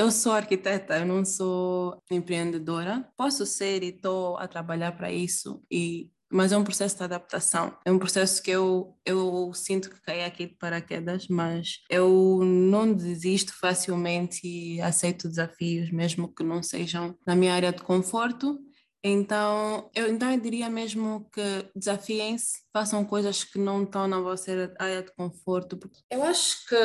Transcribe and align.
eu 0.00 0.10
sou 0.10 0.32
arquiteta, 0.32 0.98
eu 0.98 1.04
não 1.04 1.26
sou 1.26 2.02
empreendedora. 2.10 3.06
Posso 3.18 3.44
ser 3.44 3.82
e 3.82 3.88
estou 3.88 4.38
a 4.38 4.48
trabalhar 4.48 4.92
para 4.92 5.12
isso 5.12 5.62
e 5.70 6.10
mas 6.32 6.52
é 6.52 6.56
um 6.56 6.62
processo 6.62 6.96
de 6.96 7.02
adaptação. 7.02 7.76
É 7.84 7.90
um 7.90 7.98
processo 7.98 8.40
que 8.40 8.52
eu, 8.52 8.96
eu 9.04 9.52
sinto 9.52 9.90
que 9.90 10.00
caí 10.00 10.24
aqui 10.24 10.46
de 10.46 10.54
paraquedas, 10.54 11.26
mas 11.28 11.80
eu 11.90 12.40
não 12.44 12.94
desisto 12.94 13.52
facilmente 13.52 14.40
e 14.46 14.80
aceito 14.80 15.28
desafios, 15.28 15.90
mesmo 15.90 16.32
que 16.32 16.44
não 16.44 16.62
sejam 16.62 17.18
na 17.26 17.34
minha 17.34 17.52
área 17.52 17.72
de 17.72 17.82
conforto. 17.82 18.60
Então, 19.02 19.90
eu, 19.94 20.08
então 20.08 20.30
eu 20.30 20.38
diria 20.38 20.68
mesmo 20.68 21.28
que 21.32 21.68
desafiem-se, 21.74 22.60
façam 22.72 23.04
coisas 23.04 23.42
que 23.42 23.58
não 23.58 23.82
estão 23.82 24.06
na 24.06 24.20
vossa 24.20 24.72
área 24.78 25.02
de 25.02 25.12
conforto. 25.14 25.78
Eu 26.10 26.22
acho 26.22 26.66
que 26.68 26.76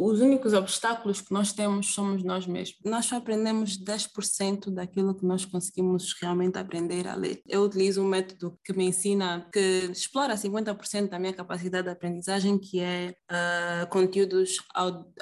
os 0.00 0.20
únicos 0.20 0.54
obstáculos 0.54 1.20
que 1.20 1.32
nós 1.32 1.52
temos 1.52 1.92
somos 1.92 2.24
nós 2.24 2.46
mesmos. 2.46 2.78
Nós 2.84 3.04
só 3.04 3.16
aprendemos 3.16 3.78
10% 3.78 4.70
daquilo 4.70 5.14
que 5.14 5.26
nós 5.26 5.44
conseguimos 5.44 6.14
realmente 6.20 6.58
aprender 6.58 7.06
a 7.06 7.14
ler. 7.14 7.42
Eu 7.46 7.62
utilizo 7.62 8.02
um 8.02 8.08
método 8.08 8.58
que 8.64 8.72
me 8.72 8.86
ensina, 8.86 9.46
que 9.52 9.90
explora 9.92 10.34
50% 10.34 11.08
da 11.10 11.18
minha 11.18 11.34
capacidade 11.34 11.84
de 11.84 11.92
aprendizagem, 11.92 12.58
que 12.58 12.80
é 12.80 13.14
uh, 13.30 13.86
conteúdos 13.90 14.56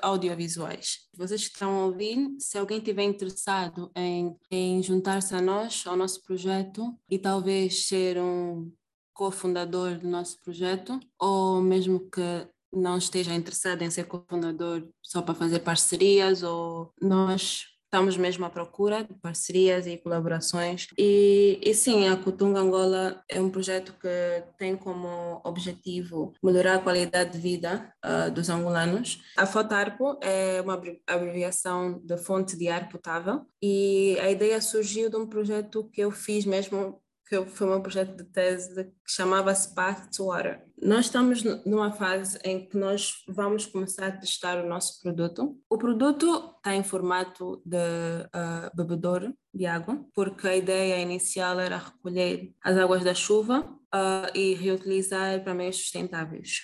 audiovisuais. 0.00 1.08
Vocês 1.16 1.48
que 1.48 1.54
estão 1.54 1.80
a 1.80 1.86
ouvir, 1.86 2.28
se 2.38 2.56
alguém 2.56 2.78
tiver 2.78 3.02
interessado 3.02 3.90
em, 3.96 4.36
em 4.50 4.80
juntar-se 4.82 5.34
a 5.34 5.42
nós, 5.42 5.84
ao 5.86 5.96
nosso 5.96 6.22
projeto, 6.22 6.94
e 7.10 7.18
talvez 7.18 7.88
ser 7.88 8.18
um 8.18 8.70
cofundador 9.12 9.98
do 9.98 10.06
nosso 10.06 10.40
projeto, 10.40 11.00
ou 11.18 11.60
mesmo 11.60 12.08
que 12.08 12.48
não 12.72 12.98
esteja 12.98 13.34
interessado 13.34 13.82
em 13.82 13.90
ser 13.90 14.04
cofundador 14.04 14.86
só 15.02 15.22
para 15.22 15.34
fazer 15.34 15.60
parcerias 15.60 16.42
ou 16.42 16.92
nós 17.00 17.66
estamos 17.88 18.18
mesmo 18.18 18.44
à 18.44 18.50
procura 18.50 19.02
de 19.02 19.14
parcerias 19.14 19.86
e 19.86 19.96
colaborações. 19.96 20.88
E, 20.96 21.58
e 21.62 21.74
sim, 21.74 22.06
a 22.06 22.16
Cutunga 22.16 22.60
Angola 22.60 23.22
é 23.28 23.40
um 23.40 23.50
projeto 23.50 23.94
que 23.98 24.44
tem 24.58 24.76
como 24.76 25.40
objetivo 25.42 26.34
melhorar 26.42 26.74
a 26.74 26.78
qualidade 26.78 27.32
de 27.32 27.38
vida 27.38 27.90
uh, 28.04 28.30
dos 28.30 28.50
angolanos. 28.50 29.22
A 29.36 29.46
FOTARPO 29.46 30.18
é 30.20 30.60
uma 30.60 30.80
abreviação 31.06 31.98
de 32.04 32.18
Fonte 32.18 32.56
de 32.58 32.68
Ar 32.68 32.90
Potável 32.90 33.46
e 33.62 34.18
a 34.20 34.30
ideia 34.30 34.60
surgiu 34.60 35.08
de 35.08 35.16
um 35.16 35.26
projeto 35.26 35.88
que 35.90 36.02
eu 36.02 36.10
fiz 36.10 36.44
mesmo 36.44 37.00
que 37.28 37.44
foi 37.46 37.76
um 37.76 37.82
projeto 37.82 38.16
de 38.16 38.24
tese 38.24 38.84
que 38.84 39.12
chamava-se 39.12 39.74
Path 39.74 40.08
to 40.16 40.26
Water. 40.26 40.64
Nós 40.80 41.06
estamos 41.06 41.42
numa 41.66 41.92
fase 41.92 42.38
em 42.44 42.66
que 42.66 42.76
nós 42.76 43.24
vamos 43.28 43.66
começar 43.66 44.06
a 44.06 44.12
testar 44.12 44.64
o 44.64 44.68
nosso 44.68 45.02
produto. 45.02 45.58
O 45.68 45.76
produto 45.76 46.54
está 46.56 46.74
em 46.74 46.82
formato 46.82 47.60
de 47.66 47.76
uh, 47.76 49.34
de 49.52 49.66
água, 49.66 50.00
porque 50.14 50.46
a 50.46 50.56
ideia 50.56 51.02
inicial 51.02 51.58
era 51.58 51.78
recolher 51.78 52.52
as 52.62 52.76
águas 52.76 53.04
da 53.04 53.14
chuva 53.14 53.60
uh, 53.60 54.30
e 54.34 54.54
reutilizar 54.54 55.42
para 55.42 55.54
meios 55.54 55.76
sustentáveis. 55.76 56.62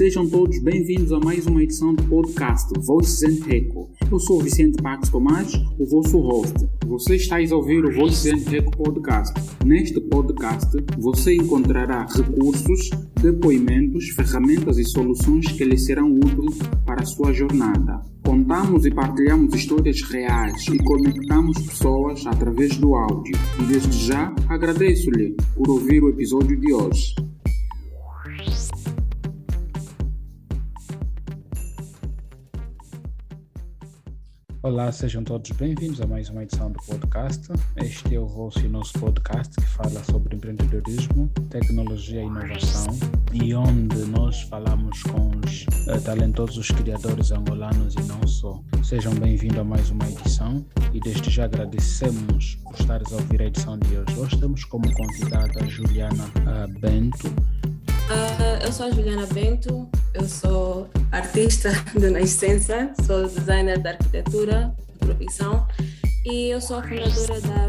Sejam 0.00 0.26
todos 0.26 0.58
bem-vindos 0.60 1.12
a 1.12 1.20
mais 1.20 1.46
uma 1.46 1.62
edição 1.62 1.94
do 1.94 2.02
podcast 2.04 2.72
Voices 2.86 3.22
and 3.22 3.44
Reco. 3.44 3.90
Eu 4.10 4.18
sou 4.18 4.40
Vicente 4.40 4.82
Pax 4.82 5.10
Tomás, 5.10 5.52
o 5.78 5.84
vosso 5.84 6.18
host. 6.20 6.54
Você 6.86 7.16
está 7.16 7.36
a 7.36 7.54
ouvir 7.54 7.84
o 7.84 7.92
Voices 7.92 8.32
and 8.32 8.50
Reco 8.50 8.74
podcast. 8.78 9.34
Neste 9.62 10.00
podcast, 10.00 10.70
você 10.98 11.34
encontrará 11.34 12.06
recursos, 12.06 12.88
depoimentos, 13.20 14.08
ferramentas 14.16 14.78
e 14.78 14.84
soluções 14.84 15.46
que 15.52 15.64
lhe 15.64 15.76
serão 15.76 16.14
úteis 16.14 16.58
para 16.86 17.02
a 17.02 17.06
sua 17.06 17.34
jornada. 17.34 18.00
Contamos 18.24 18.86
e 18.86 18.90
partilhamos 18.90 19.54
histórias 19.54 20.00
reais 20.00 20.66
e 20.68 20.78
conectamos 20.78 21.58
pessoas 21.58 22.26
através 22.26 22.74
do 22.78 22.94
áudio. 22.94 23.36
E 23.60 23.64
desde 23.64 24.06
já 24.06 24.34
agradeço-lhe 24.48 25.36
por 25.54 25.68
ouvir 25.68 26.02
o 26.02 26.08
episódio 26.08 26.58
de 26.58 26.72
hoje. 26.72 27.14
Olá, 34.62 34.92
sejam 34.92 35.24
todos 35.24 35.50
bem-vindos 35.52 36.02
a 36.02 36.06
mais 36.06 36.28
uma 36.28 36.42
edição 36.42 36.70
do 36.70 36.78
podcast. 36.82 37.48
Este 37.76 38.14
é 38.14 38.20
o 38.20 38.26
vosso 38.26 38.60
e 38.60 38.68
nosso 38.68 38.92
podcast 39.00 39.56
que 39.56 39.66
fala 39.66 40.04
sobre 40.04 40.36
empreendedorismo, 40.36 41.30
tecnologia 41.48 42.20
e 42.22 42.26
inovação 42.26 42.94
e 43.32 43.54
onde 43.54 43.96
nós 44.10 44.42
falamos 44.42 45.02
com 45.04 45.30
os 45.46 45.62
uh, 45.88 45.98
talentosos 46.04 46.70
criadores 46.72 47.32
angolanos 47.32 47.94
e 47.94 48.02
não 48.02 48.26
só. 48.26 48.62
Sejam 48.84 49.14
bem-vindos 49.14 49.60
a 49.60 49.64
mais 49.64 49.88
uma 49.88 50.06
edição 50.06 50.62
e 50.92 51.00
desde 51.00 51.30
já 51.30 51.46
agradecemos 51.46 52.56
por 52.56 52.74
estares 52.78 53.10
a 53.14 53.16
ouvir 53.16 53.40
a 53.40 53.46
edição 53.46 53.78
de 53.78 53.96
hoje. 53.96 54.18
Hoje 54.18 54.38
temos 54.38 54.64
como 54.64 54.84
convidada 54.92 55.64
a 55.64 55.66
Juliana 55.68 56.24
uh, 56.24 56.80
Bento. 56.80 57.34
Uh, 58.10 58.66
eu 58.66 58.72
sou 58.72 58.86
a 58.86 58.90
Juliana 58.90 59.24
Bento, 59.26 59.88
eu 60.14 60.24
sou 60.24 60.90
artista 61.12 61.70
de 61.96 62.10
nascença, 62.10 62.92
sou 63.06 63.22
designer 63.22 63.78
de 63.78 63.86
arquitetura 63.86 64.74
de 64.90 64.98
profissão 64.98 65.64
e 66.24 66.48
eu 66.48 66.60
sou 66.60 66.78
a 66.78 66.82
fundadora 66.82 67.40
da 67.40 67.68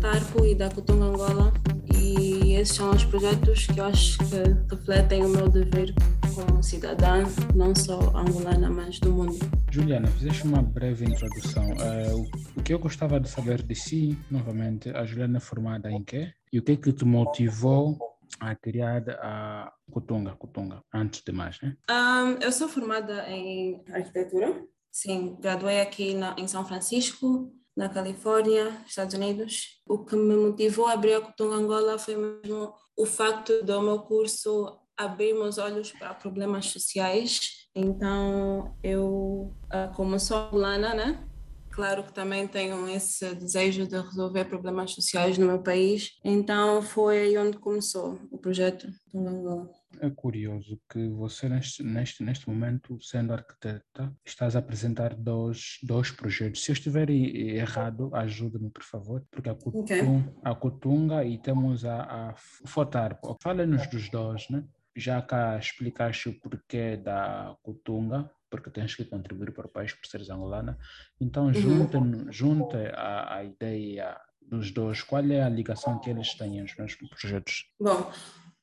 Tarpo 0.00 0.46
e 0.46 0.54
da 0.54 0.70
Cutunga 0.70 1.06
Angola 1.06 1.52
e 1.92 2.54
esses 2.54 2.76
são 2.76 2.90
os 2.90 3.04
projetos 3.04 3.66
que 3.66 3.80
eu 3.80 3.84
acho 3.84 4.18
que 4.18 4.74
refletem 4.76 5.24
o 5.24 5.28
meu 5.28 5.48
dever 5.48 5.92
como 6.36 6.62
cidadã, 6.62 7.24
não 7.52 7.74
só 7.74 7.98
angolana, 8.16 8.70
mas 8.70 9.00
do 9.00 9.10
mundo. 9.10 9.36
Juliana, 9.72 10.06
fizeste 10.06 10.44
uma 10.44 10.62
breve 10.62 11.04
introdução. 11.04 11.68
Uh, 11.68 12.30
o 12.56 12.62
que 12.62 12.72
eu 12.72 12.78
gostava 12.78 13.18
de 13.18 13.28
saber 13.28 13.60
de 13.60 13.74
si, 13.74 14.16
novamente, 14.30 14.88
a 14.90 15.04
Juliana 15.04 15.38
é 15.38 15.40
formada 15.40 15.90
em 15.90 16.04
quê? 16.04 16.32
E 16.52 16.60
o 16.60 16.62
que 16.62 16.72
é 16.72 16.76
que 16.76 16.92
te 16.92 17.04
motivou 17.04 17.98
a 18.38 18.54
criar 18.54 19.02
a 19.20 19.72
Kutunga, 19.90 20.36
Kutunga, 20.36 20.82
antes 20.92 21.22
de 21.22 21.32
mais, 21.32 21.60
né? 21.60 21.76
Um, 21.90 22.42
eu 22.42 22.52
sou 22.52 22.68
formada 22.68 23.28
em 23.28 23.82
arquitetura, 23.90 24.64
sim, 24.90 25.36
graduei 25.40 25.80
aqui 25.80 26.14
na, 26.14 26.34
em 26.38 26.46
São 26.46 26.64
Francisco, 26.64 27.52
na 27.76 27.88
Califórnia, 27.88 28.76
Estados 28.86 29.14
Unidos. 29.14 29.80
O 29.86 30.04
que 30.04 30.16
me 30.16 30.36
motivou 30.36 30.86
a 30.86 30.92
abrir 30.92 31.14
a 31.14 31.20
Kutunga 31.20 31.56
Angola 31.56 31.98
foi 31.98 32.16
mesmo 32.16 32.74
o 32.96 33.06
facto 33.06 33.64
do 33.64 33.80
meu 33.80 34.00
curso 34.00 34.78
abrir 34.96 35.32
meus 35.32 35.56
olhos 35.56 35.92
para 35.92 36.12
problemas 36.12 36.66
sociais. 36.66 37.68
Então, 37.74 38.76
eu, 38.82 39.56
ah, 39.70 39.90
como 39.96 40.18
sou 40.18 40.36
angolana, 40.36 40.92
né? 40.92 41.29
Claro 41.70 42.04
que 42.04 42.12
também 42.12 42.46
tenho 42.46 42.88
esse 42.88 43.34
desejo 43.34 43.86
de 43.86 43.96
resolver 43.96 44.44
problemas 44.44 44.92
sociais 44.92 45.38
no 45.38 45.46
meu 45.46 45.62
país, 45.62 46.18
então 46.24 46.82
foi 46.82 47.18
aí 47.18 47.38
onde 47.38 47.58
começou 47.58 48.18
o 48.30 48.38
projeto 48.38 48.88
do 49.12 49.28
Angola. 49.28 49.70
É 50.00 50.08
curioso 50.08 50.80
que 50.88 51.08
você, 51.08 51.48
neste, 51.48 51.82
neste, 51.82 52.22
neste 52.22 52.48
momento, 52.48 53.00
sendo 53.02 53.32
arquiteta, 53.32 54.14
estás 54.24 54.54
a 54.54 54.60
apresentar 54.60 55.14
dois, 55.14 55.78
dois 55.82 56.10
projetos. 56.10 56.62
Se 56.62 56.70
eu 56.70 56.74
estiver 56.74 57.10
errado, 57.10 58.10
ajude-me, 58.14 58.70
por 58.70 58.84
favor, 58.84 59.24
porque 59.30 59.48
a, 59.48 59.54
Cutung, 59.54 61.06
okay. 61.06 61.20
a 61.20 61.24
e 61.24 61.38
temos 61.38 61.84
a, 61.84 62.02
a 62.02 62.34
Fotar. 62.66 63.18
Fala-nos 63.42 63.86
dos 63.88 64.08
dois, 64.10 64.48
né? 64.48 64.64
Já 64.96 65.20
cá 65.22 65.58
explicaste 65.58 66.28
o 66.28 66.40
porquê 66.40 66.96
da 66.96 67.56
Cutunga, 67.62 68.30
porque 68.50 68.70
tens 68.70 68.94
que 68.94 69.04
contribuir 69.04 69.52
para 69.52 69.66
o 69.66 69.70
país 69.70 69.92
por 69.92 70.06
seres 70.06 70.28
angolana. 70.28 70.78
Então, 71.20 71.46
uhum. 71.46 71.54
junta, 71.54 71.98
uhum. 71.98 72.32
junta 72.32 72.90
a, 72.94 73.36
a 73.36 73.44
ideia 73.44 74.20
dos 74.42 74.70
dois, 74.72 75.02
qual 75.02 75.24
é 75.24 75.42
a 75.42 75.48
ligação 75.48 75.98
que 76.00 76.10
eles 76.10 76.34
têm 76.34 76.60
aos 76.60 76.74
mesmos 76.76 77.08
projetos? 77.08 77.66
Bom, 77.78 78.10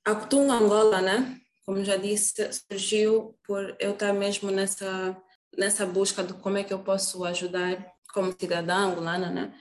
a 0.06 0.16
Kutung 0.16 0.52
Angola, 0.52 1.02
né? 1.02 1.40
Como 1.66 1.84
já 1.84 1.96
disse, 1.96 2.50
surgiu 2.52 3.38
por 3.46 3.76
eu 3.80 3.92
estar 3.92 4.14
mesmo 4.14 4.52
nessa, 4.52 5.18
nessa 5.58 5.86
busca 5.86 6.24
de 6.24 6.34
como 6.34 6.58
é 6.58 6.64
que 6.64 6.74
eu 6.74 6.80
posso 6.80 7.24
ajudar 7.26 7.86
como 8.14 8.36
cidadã 8.38 8.76
angolana, 8.76 9.30
né? 9.30 9.54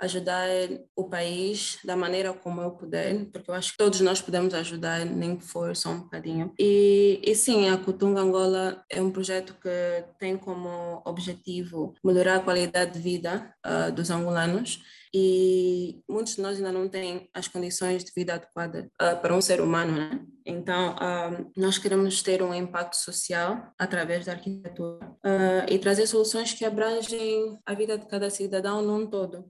Ajudar 0.00 0.48
o 0.94 1.04
país 1.04 1.78
da 1.84 1.96
maneira 1.96 2.32
como 2.32 2.60
eu 2.60 2.70
puder, 2.72 3.26
porque 3.26 3.50
eu 3.50 3.54
acho 3.54 3.72
que 3.72 3.78
todos 3.78 4.00
nós 4.00 4.20
podemos 4.20 4.52
ajudar, 4.54 5.04
nem 5.04 5.36
que 5.36 5.44
for 5.44 5.74
só 5.76 5.90
um 5.90 6.00
bocadinho. 6.00 6.52
E, 6.58 7.20
e 7.22 7.34
sim, 7.34 7.68
a 7.68 7.76
Kutunga 7.76 8.20
Angola 8.20 8.84
é 8.90 9.00
um 9.00 9.10
projeto 9.10 9.54
que 9.60 10.04
tem 10.18 10.36
como 10.36 11.02
objetivo 11.04 11.94
melhorar 12.04 12.36
a 12.36 12.40
qualidade 12.40 12.92
de 12.92 12.98
vida 12.98 13.54
uh, 13.64 13.92
dos 13.92 14.10
angolanos 14.10 14.82
e 15.14 16.02
muitos 16.10 16.34
de 16.34 16.42
nós 16.42 16.56
ainda 16.56 16.72
não 16.72 16.88
têm 16.88 17.30
as 17.32 17.46
condições 17.46 18.02
de 18.02 18.10
vida 18.16 18.34
adequadas 18.34 18.86
uh, 19.00 19.16
para 19.22 19.32
um 19.32 19.40
ser 19.40 19.60
humano, 19.60 19.92
né? 19.92 20.20
Então, 20.44 20.96
uh, 20.96 21.50
nós 21.56 21.78
queremos 21.78 22.20
ter 22.20 22.42
um 22.42 22.52
impacto 22.52 22.96
social 22.96 23.72
através 23.78 24.26
da 24.26 24.32
arquitetura 24.32 25.06
uh, 25.06 25.70
e 25.70 25.78
trazer 25.78 26.08
soluções 26.08 26.52
que 26.52 26.64
abrangem 26.64 27.56
a 27.64 27.74
vida 27.74 27.96
de 27.96 28.06
cada 28.06 28.28
cidadão 28.28 28.82
num 28.82 29.06
todo. 29.06 29.48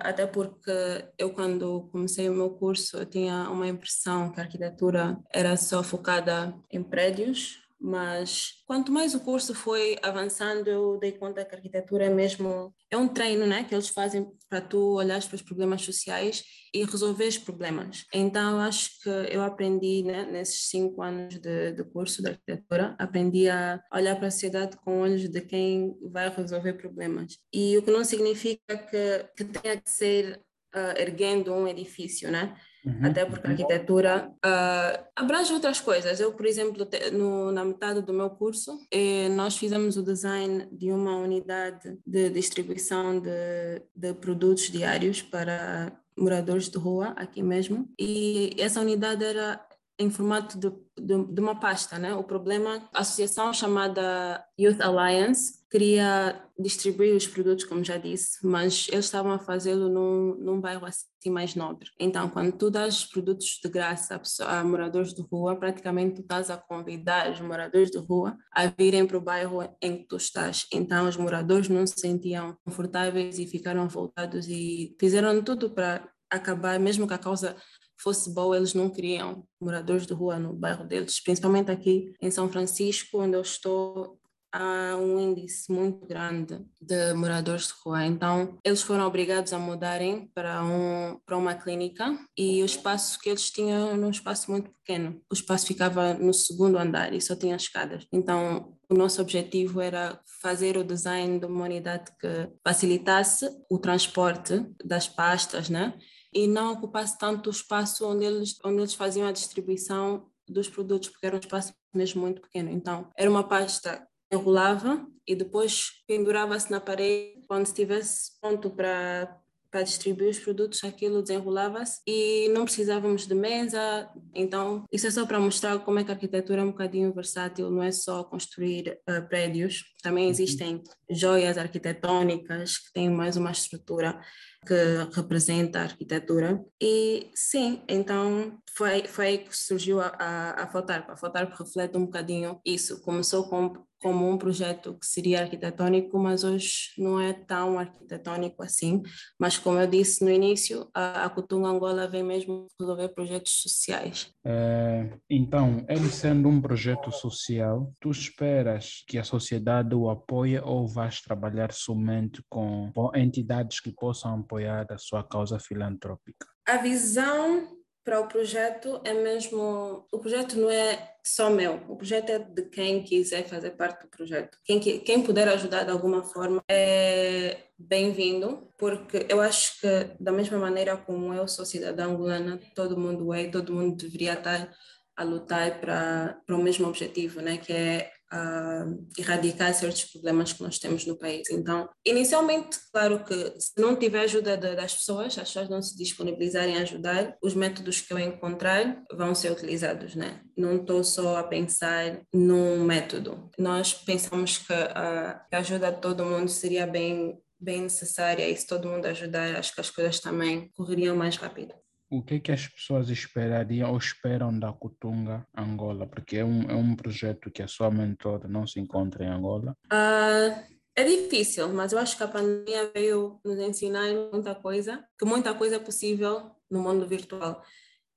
até 0.00 0.26
porque 0.26 0.70
eu, 1.16 1.30
quando 1.30 1.88
comecei 1.90 2.28
o 2.28 2.34
meu 2.34 2.50
curso, 2.50 3.04
tinha 3.06 3.48
uma 3.50 3.66
impressão 3.66 4.30
que 4.30 4.40
a 4.40 4.42
arquitetura 4.42 5.18
era 5.32 5.56
só 5.56 5.82
focada 5.82 6.54
em 6.70 6.82
prédios, 6.82 7.67
mas 7.80 8.62
quanto 8.66 8.90
mais 8.90 9.14
o 9.14 9.20
curso 9.20 9.54
foi 9.54 9.96
avançando, 10.02 10.68
eu 10.68 10.98
dei 10.98 11.12
conta 11.12 11.44
que 11.44 11.54
a 11.54 11.58
arquitetura 11.58 12.06
é 12.06 12.10
mesmo 12.10 12.74
é 12.90 12.96
um 12.96 13.06
treino, 13.06 13.46
né, 13.46 13.64
que 13.64 13.74
eles 13.74 13.88
fazem 13.88 14.26
para 14.48 14.60
tu 14.60 14.94
olhar 14.94 15.22
para 15.22 15.34
os 15.34 15.42
problemas 15.42 15.82
sociais 15.82 16.42
e 16.72 16.84
resolver 16.84 17.26
os 17.26 17.38
problemas. 17.38 18.04
Então, 18.12 18.60
acho 18.60 18.90
que 19.02 19.08
eu 19.08 19.42
aprendi, 19.42 20.02
né, 20.02 20.24
nesses 20.24 20.68
cinco 20.68 21.02
anos 21.02 21.38
de, 21.38 21.72
de 21.72 21.84
curso 21.84 22.22
de 22.22 22.30
arquitetura, 22.30 22.96
aprendi 22.98 23.48
a 23.48 23.80
olhar 23.92 24.16
para 24.16 24.28
a 24.28 24.30
sociedade 24.30 24.76
com 24.78 25.00
olhos 25.00 25.28
de 25.28 25.40
quem 25.40 25.94
vai 26.10 26.28
resolver 26.30 26.74
problemas. 26.74 27.36
E 27.52 27.76
o 27.76 27.82
que 27.82 27.90
não 27.90 28.04
significa 28.04 28.76
que, 28.76 29.24
que 29.36 29.44
tenha 29.44 29.76
que 29.80 29.90
ser 29.90 30.40
uh, 30.74 30.98
erguendo 30.98 31.52
um 31.52 31.68
edifício, 31.68 32.30
né? 32.30 32.56
Uhum. 32.88 33.10
Até 33.10 33.26
porque 33.26 33.46
a 33.46 33.50
arquitetura 33.50 34.32
uh, 34.44 35.04
abrange 35.14 35.52
outras 35.52 35.78
coisas. 35.78 36.18
Eu, 36.18 36.32
por 36.32 36.46
exemplo, 36.46 36.86
te, 36.86 37.10
no, 37.10 37.52
na 37.52 37.62
metade 37.62 38.00
do 38.00 38.14
meu 38.14 38.30
curso, 38.30 38.78
eh, 38.90 39.28
nós 39.28 39.58
fizemos 39.58 39.98
o 39.98 40.02
design 40.02 40.66
de 40.72 40.90
uma 40.90 41.16
unidade 41.16 41.98
de 42.06 42.30
distribuição 42.30 43.20
de, 43.20 43.82
de 43.94 44.14
produtos 44.14 44.70
diários 44.70 45.20
para 45.20 45.92
moradores 46.16 46.68
de 46.68 46.78
rua, 46.78 47.08
aqui 47.16 47.42
mesmo. 47.42 47.88
E 47.98 48.56
essa 48.58 48.80
unidade 48.80 49.22
era 49.22 49.60
em 49.98 50.10
formato 50.10 50.58
de, 50.58 50.70
de, 50.96 51.24
de, 51.32 51.40
uma 51.40 51.58
pasta, 51.58 51.98
né? 51.98 52.14
O 52.14 52.22
problema, 52.22 52.88
a 52.94 53.00
associação 53.00 53.52
chamada 53.52 54.44
Youth 54.58 54.80
Alliance 54.80 55.58
queria 55.68 56.40
distribuir 56.58 57.14
os 57.14 57.26
produtos, 57.26 57.64
como 57.64 57.84
já 57.84 57.98
disse, 57.98 58.46
mas 58.46 58.86
eles 58.90 59.04
estavam 59.04 59.32
a 59.32 59.38
fazê-lo 59.38 59.88
num, 59.88 60.34
num 60.36 60.60
bairro 60.60 60.86
assim 60.86 61.06
mais 61.30 61.54
nobre. 61.54 61.90
Então, 61.98 62.28
quando 62.30 62.52
tu 62.52 62.70
dás 62.70 63.04
produtos 63.04 63.60
de 63.62 63.68
graça 63.68 64.14
a, 64.14 64.18
pessoa, 64.18 64.48
a 64.48 64.64
moradores 64.64 65.12
de 65.12 65.20
rua, 65.20 65.56
praticamente 65.56 66.14
tu 66.16 66.20
estás 66.22 66.48
a 66.48 66.56
convidar 66.56 67.30
os 67.30 67.40
moradores 67.40 67.90
de 67.90 67.98
rua 67.98 68.36
a 68.52 68.66
virem 68.66 69.06
para 69.06 69.18
o 69.18 69.20
bairro 69.20 69.62
em 69.82 69.98
que 69.98 70.08
tu 70.08 70.16
estás. 70.16 70.66
Então, 70.72 71.08
os 71.08 71.16
moradores 71.16 71.68
não 71.68 71.86
se 71.86 72.00
sentiam 72.00 72.56
confortáveis 72.64 73.38
e 73.38 73.46
ficaram 73.46 73.88
voltados 73.88 74.48
e 74.48 74.96
fizeram 74.98 75.42
tudo 75.42 75.70
para 75.70 76.08
acabar, 76.30 76.78
mesmo 76.78 77.06
que 77.06 77.14
a 77.14 77.18
causa 77.18 77.56
fosse 78.02 78.32
boa, 78.32 78.56
eles 78.56 78.74
não 78.74 78.90
queriam 78.90 79.44
moradores 79.60 80.06
de 80.06 80.12
rua 80.12 80.38
no 80.38 80.52
bairro 80.52 80.86
deles, 80.86 81.20
principalmente 81.20 81.70
aqui 81.70 82.12
em 82.20 82.30
São 82.30 82.48
Francisco, 82.48 83.20
onde 83.20 83.36
eu 83.36 83.42
estou, 83.42 84.18
há 84.52 84.96
um 84.96 85.18
índice 85.18 85.70
muito 85.70 86.06
grande 86.06 86.60
de 86.80 87.12
moradores 87.14 87.68
de 87.68 87.74
rua. 87.84 88.06
Então, 88.06 88.58
eles 88.64 88.82
foram 88.82 89.06
obrigados 89.06 89.52
a 89.52 89.58
mudarem 89.58 90.30
para, 90.34 90.64
um, 90.64 91.18
para 91.24 91.36
uma 91.36 91.54
clínica 91.54 92.18
e 92.36 92.62
o 92.62 92.66
espaço 92.66 93.18
que 93.20 93.28
eles 93.28 93.50
tinham 93.50 93.88
era 93.88 93.96
um 93.96 94.10
espaço 94.10 94.50
muito 94.50 94.70
pequeno. 94.70 95.20
O 95.30 95.34
espaço 95.34 95.66
ficava 95.66 96.14
no 96.14 96.32
segundo 96.32 96.78
andar 96.78 97.12
e 97.12 97.20
só 97.20 97.36
tinha 97.36 97.56
escadas. 97.56 98.06
Então, 98.12 98.74
o 98.90 98.94
nosso 98.94 99.20
objetivo 99.20 99.80
era 99.80 100.18
fazer 100.40 100.76
o 100.76 100.84
design 100.84 101.38
de 101.38 101.46
uma 101.46 101.64
unidade 101.64 102.10
que 102.18 102.48
facilitasse 102.64 103.46
o 103.70 103.78
transporte 103.78 104.64
das 104.82 105.06
pastas, 105.06 105.68
né? 105.68 105.94
E 106.32 106.46
não 106.46 106.72
ocupasse 106.72 107.18
tanto 107.18 107.48
o 107.48 107.50
espaço 107.50 108.06
onde 108.06 108.24
eles, 108.24 108.58
onde 108.64 108.78
eles 108.78 108.94
faziam 108.94 109.26
a 109.26 109.32
distribuição 109.32 110.26
dos 110.48 110.68
produtos, 110.68 111.08
porque 111.08 111.26
era 111.26 111.36
um 111.36 111.40
espaço 111.40 111.74
mesmo 111.94 112.22
muito 112.22 112.40
pequeno. 112.40 112.70
Então, 112.70 113.08
era 113.16 113.30
uma 113.30 113.44
pasta 113.44 114.06
que 114.30 114.36
enrolava 114.36 115.06
e 115.26 115.34
depois 115.34 116.02
pendurava-se 116.06 116.70
na 116.70 116.80
parede 116.80 117.42
quando 117.46 117.66
estivesse 117.66 118.38
pronto 118.40 118.70
para 118.70 119.38
para 119.70 119.82
distribuir 119.82 120.30
os 120.30 120.38
produtos, 120.38 120.82
aquilo 120.82 121.22
desenrolava-se 121.22 122.00
e 122.06 122.48
não 122.48 122.64
precisávamos 122.64 123.26
de 123.26 123.34
mesa. 123.34 124.08
Então, 124.34 124.84
isso 124.90 125.06
é 125.06 125.10
só 125.10 125.26
para 125.26 125.38
mostrar 125.38 125.78
como 125.80 125.98
é 125.98 126.04
que 126.04 126.10
a 126.10 126.14
arquitetura 126.14 126.62
é 126.62 126.64
um 126.64 126.70
bocadinho 126.70 127.12
versátil, 127.12 127.70
não 127.70 127.82
é 127.82 127.92
só 127.92 128.24
construir 128.24 128.98
uh, 129.08 129.28
prédios, 129.28 129.84
também 130.02 130.24
uhum. 130.24 130.30
existem 130.30 130.82
joias 131.10 131.58
arquitetônicas 131.58 132.78
que 132.78 132.92
têm 132.92 133.10
mais 133.10 133.36
uma 133.36 133.50
estrutura 133.50 134.18
que 134.66 134.74
representa 135.14 135.80
a 135.80 135.82
arquitetura. 135.82 136.62
E 136.80 137.30
sim, 137.34 137.82
então 137.88 138.58
foi, 138.74 139.06
foi 139.06 139.26
aí 139.26 139.38
que 139.38 139.56
surgiu 139.56 140.00
a, 140.00 140.08
a, 140.18 140.64
a 140.64 140.66
Fotarp. 140.68 141.10
A 141.10 141.16
reflete 141.56 141.96
um 141.96 142.04
bocadinho 142.04 142.60
isso. 142.64 143.00
Começou 143.02 143.48
com, 143.48 143.72
como 144.00 144.28
um 144.28 144.38
projeto 144.38 144.94
que 144.94 145.06
seria 145.06 145.40
arquitetônico, 145.40 146.18
mas 146.18 146.44
hoje 146.44 146.92
não 146.96 147.20
é 147.20 147.32
tão 147.32 147.78
arquitetônico 147.78 148.62
assim. 148.62 149.02
Mas 149.38 149.58
como 149.58 149.78
eu 149.78 149.86
disse 149.86 150.24
no 150.24 150.30
início, 150.30 150.88
a, 150.94 151.24
a 151.24 151.30
Cutunga 151.30 151.68
Angola 151.68 152.06
vem 152.06 152.22
mesmo 152.22 152.66
resolver 152.80 153.08
projetos 153.08 153.60
sociais. 153.62 154.30
É, 154.44 155.10
então, 155.28 155.84
ele 155.88 156.08
sendo 156.08 156.48
um 156.48 156.60
projeto 156.60 157.10
social, 157.10 157.92
tu 158.00 158.10
esperas 158.10 159.04
que 159.06 159.18
a 159.18 159.24
sociedade 159.24 159.94
o 159.94 160.10
apoie 160.10 160.60
ou 160.60 160.86
vais 160.86 161.20
trabalhar 161.20 161.72
somente 161.72 162.42
com, 162.48 162.90
com 162.94 163.10
entidades 163.14 163.80
que 163.80 163.92
possam 163.92 164.40
apoiar 164.40 164.86
a 164.90 164.98
sua 164.98 165.22
causa 165.24 165.58
filantrópica? 165.58 166.46
A 166.66 166.76
visão 166.76 167.77
para 168.08 168.20
o 168.20 168.26
projeto 168.26 169.02
é 169.04 169.12
mesmo. 169.12 170.06
O 170.10 170.18
projeto 170.18 170.58
não 170.58 170.70
é 170.70 171.16
só 171.22 171.50
meu, 171.50 171.74
o 171.86 171.94
projeto 171.94 172.30
é 172.30 172.38
de 172.38 172.62
quem 172.62 173.02
quiser 173.02 173.46
fazer 173.46 173.72
parte 173.72 174.04
do 174.04 174.08
projeto. 174.08 174.56
Quem, 174.64 174.80
quem 174.80 175.22
puder 175.22 175.46
ajudar 175.48 175.84
de 175.84 175.90
alguma 175.90 176.22
forma 176.22 176.64
é 176.70 177.64
bem-vindo, 177.78 178.66
porque 178.78 179.26
eu 179.28 179.42
acho 179.42 179.78
que, 179.82 180.16
da 180.18 180.32
mesma 180.32 180.56
maneira 180.56 180.96
como 180.96 181.34
eu 181.34 181.46
sou 181.46 181.66
cidadã 181.66 182.06
angolana, 182.06 182.58
todo 182.74 182.98
mundo 182.98 183.34
é, 183.34 183.46
todo 183.48 183.74
mundo 183.74 183.94
deveria 183.94 184.32
estar 184.32 184.74
a 185.14 185.22
lutar 185.22 185.78
para, 185.78 186.40
para 186.46 186.56
o 186.56 186.62
mesmo 186.62 186.88
objetivo, 186.88 187.42
né? 187.42 187.58
que 187.58 187.74
é 187.74 188.10
uh, 188.32 189.06
erradicar 189.18 189.72
certos 189.74 190.04
problemas 190.04 190.52
que 190.52 190.62
nós 190.62 190.78
temos 190.78 191.06
no 191.06 191.18
país. 191.18 191.48
Então, 191.50 191.88
inicialmente, 192.04 192.78
claro 192.92 193.24
que 193.24 193.54
se 193.58 193.72
não 193.76 193.96
tiver 193.96 194.20
ajuda 194.20 194.56
de, 194.56 194.74
das 194.74 194.94
pessoas, 194.94 195.38
as 195.38 195.48
pessoas 195.48 195.68
não 195.68 195.82
se 195.82 195.96
disponibilizarem 195.96 196.76
a 196.76 196.82
ajudar, 196.82 197.36
os 197.42 197.54
métodos 197.54 198.00
que 198.00 198.12
eu 198.12 198.18
encontrar 198.18 199.02
vão 199.12 199.34
ser 199.34 199.52
utilizados, 199.52 200.14
né? 200.14 200.40
Não 200.56 200.76
estou 200.76 201.02
só 201.04 201.36
a 201.36 201.44
pensar 201.44 202.20
num 202.32 202.84
método. 202.84 203.50
Nós 203.58 203.94
pensamos 203.94 204.58
que 204.58 204.72
a, 204.72 205.44
a 205.50 205.58
ajuda 205.58 205.92
de 205.92 206.00
todo 206.00 206.24
mundo 206.24 206.48
seria 206.48 206.86
bem 206.86 207.38
bem 207.60 207.82
necessária 207.82 208.48
e 208.48 208.56
se 208.56 208.64
todo 208.64 208.88
mundo 208.88 209.06
ajudar, 209.06 209.56
acho 209.56 209.74
que 209.74 209.80
as 209.80 209.90
coisas 209.90 210.20
também 210.20 210.70
correriam 210.76 211.16
mais 211.16 211.34
rápido 211.34 211.74
o 212.10 212.22
que, 212.22 212.34
é 212.34 212.40
que 212.40 212.52
as 212.52 212.66
pessoas 212.66 213.10
esperariam 213.10 213.90
ou 213.90 213.98
esperam 213.98 214.58
da 214.58 214.72
Cutunga 214.72 215.46
Angola? 215.56 216.06
Porque 216.06 216.38
é 216.38 216.44
um, 216.44 216.62
é 216.62 216.74
um 216.74 216.96
projeto 216.96 217.50
que 217.50 217.62
a 217.62 217.68
sua 217.68 217.90
mentora 217.90 218.48
não 218.48 218.66
se 218.66 218.80
encontra 218.80 219.24
em 219.24 219.28
Angola. 219.28 219.76
Uh, 219.92 220.78
é 220.96 221.04
difícil, 221.04 221.68
mas 221.68 221.92
eu 221.92 221.98
acho 221.98 222.16
que 222.16 222.24
a 222.24 222.28
pandemia 222.28 222.90
veio 222.94 223.38
nos 223.44 223.58
ensinar 223.58 224.08
muita 224.32 224.54
coisa, 224.54 225.04
que 225.18 225.24
muita 225.24 225.54
coisa 225.54 225.76
é 225.76 225.78
possível 225.78 226.50
no 226.70 226.80
mundo 226.80 227.06
virtual. 227.06 227.62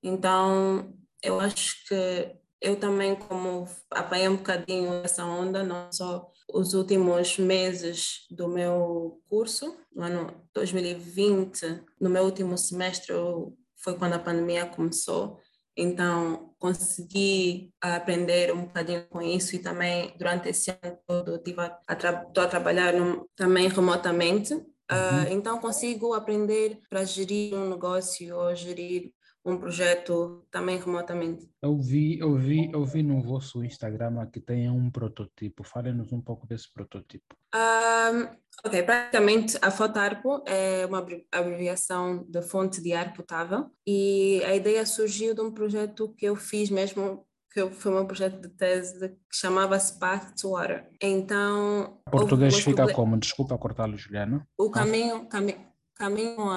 Então, 0.01 0.93
eu 1.21 1.39
acho 1.39 1.85
que 1.87 2.35
eu 2.61 2.75
também, 2.75 3.15
como 3.15 3.67
apanhei 3.89 4.27
um 4.29 4.37
bocadinho 4.37 4.93
essa 5.03 5.25
onda, 5.25 5.63
não 5.63 5.91
só 5.91 6.31
os 6.53 6.73
últimos 6.73 7.37
meses 7.37 8.25
do 8.29 8.47
meu 8.47 9.21
curso, 9.29 9.77
no 9.93 10.03
ano 10.03 10.47
2020, 10.53 11.83
no 11.99 12.09
meu 12.09 12.23
último 12.23 12.57
semestre, 12.57 13.13
eu 13.13 13.57
foi 13.83 13.95
quando 13.97 14.13
a 14.13 14.19
pandemia 14.19 14.65
começou. 14.65 15.39
Então, 15.75 16.53
consegui 16.59 17.73
aprender 17.79 18.53
um 18.53 18.65
bocadinho 18.65 19.07
com 19.07 19.21
isso 19.21 19.55
e 19.55 19.59
também 19.59 20.13
durante 20.17 20.49
esse 20.49 20.69
ano 20.69 20.97
todo 21.07 21.35
estou 21.35 21.63
a, 21.63 21.79
a, 21.87 21.95
tra 21.95 22.27
a 22.37 22.47
trabalhar 22.47 22.93
no, 22.93 23.29
também 23.35 23.67
remotamente. 23.67 24.53
Uh, 24.53 25.31
então, 25.31 25.59
consigo 25.59 26.13
aprender 26.13 26.77
para 26.89 27.05
gerir 27.05 27.55
um 27.55 27.69
negócio 27.69 28.35
ou 28.35 28.53
gerir 28.53 29.13
um 29.43 29.57
projeto 29.57 30.45
também 30.51 30.77
remotamente. 30.77 31.49
Eu 31.61 31.77
vi, 31.77 32.19
eu 32.19 32.35
vi, 32.35 32.69
eu 32.71 32.85
vi 32.85 33.01
no 33.01 33.21
vosso 33.21 33.63
Instagram 33.63 34.25
que 34.27 34.39
tem 34.39 34.69
um 34.69 34.91
prototipo. 34.91 35.63
Fale-nos 35.63 36.11
um 36.11 36.21
pouco 36.21 36.45
desse 36.45 36.71
prototipo. 36.71 37.35
Um, 37.55 38.27
ok, 38.65 38.83
praticamente 38.83 39.57
a 39.61 39.71
Fotarpo 39.71 40.43
é 40.45 40.85
uma 40.85 41.05
abreviação 41.31 42.25
de 42.27 42.41
fonte 42.41 42.81
de 42.81 42.93
ar 42.93 43.13
potável 43.13 43.71
e 43.85 44.41
a 44.45 44.55
ideia 44.55 44.85
surgiu 44.85 45.33
de 45.33 45.41
um 45.41 45.51
projeto 45.51 46.13
que 46.15 46.25
eu 46.25 46.35
fiz 46.35 46.69
mesmo 46.69 47.25
que 47.53 47.69
foi 47.69 48.01
um 48.01 48.05
projeto 48.05 48.39
de 48.39 48.47
tese 48.47 49.09
que 49.09 49.17
chamava-se 49.29 49.99
Path 49.99 50.39
to 50.39 50.51
Water. 50.51 50.89
Então... 51.01 51.99
Português 52.09 52.57
fica 52.59 52.93
como? 52.93 53.17
Desculpa 53.17 53.57
cortá-lo, 53.57 53.97
Juliana. 53.97 54.47
O 54.57 54.71
caminho, 54.71 55.27
caminho 55.27 55.71
Caminho 56.01 56.49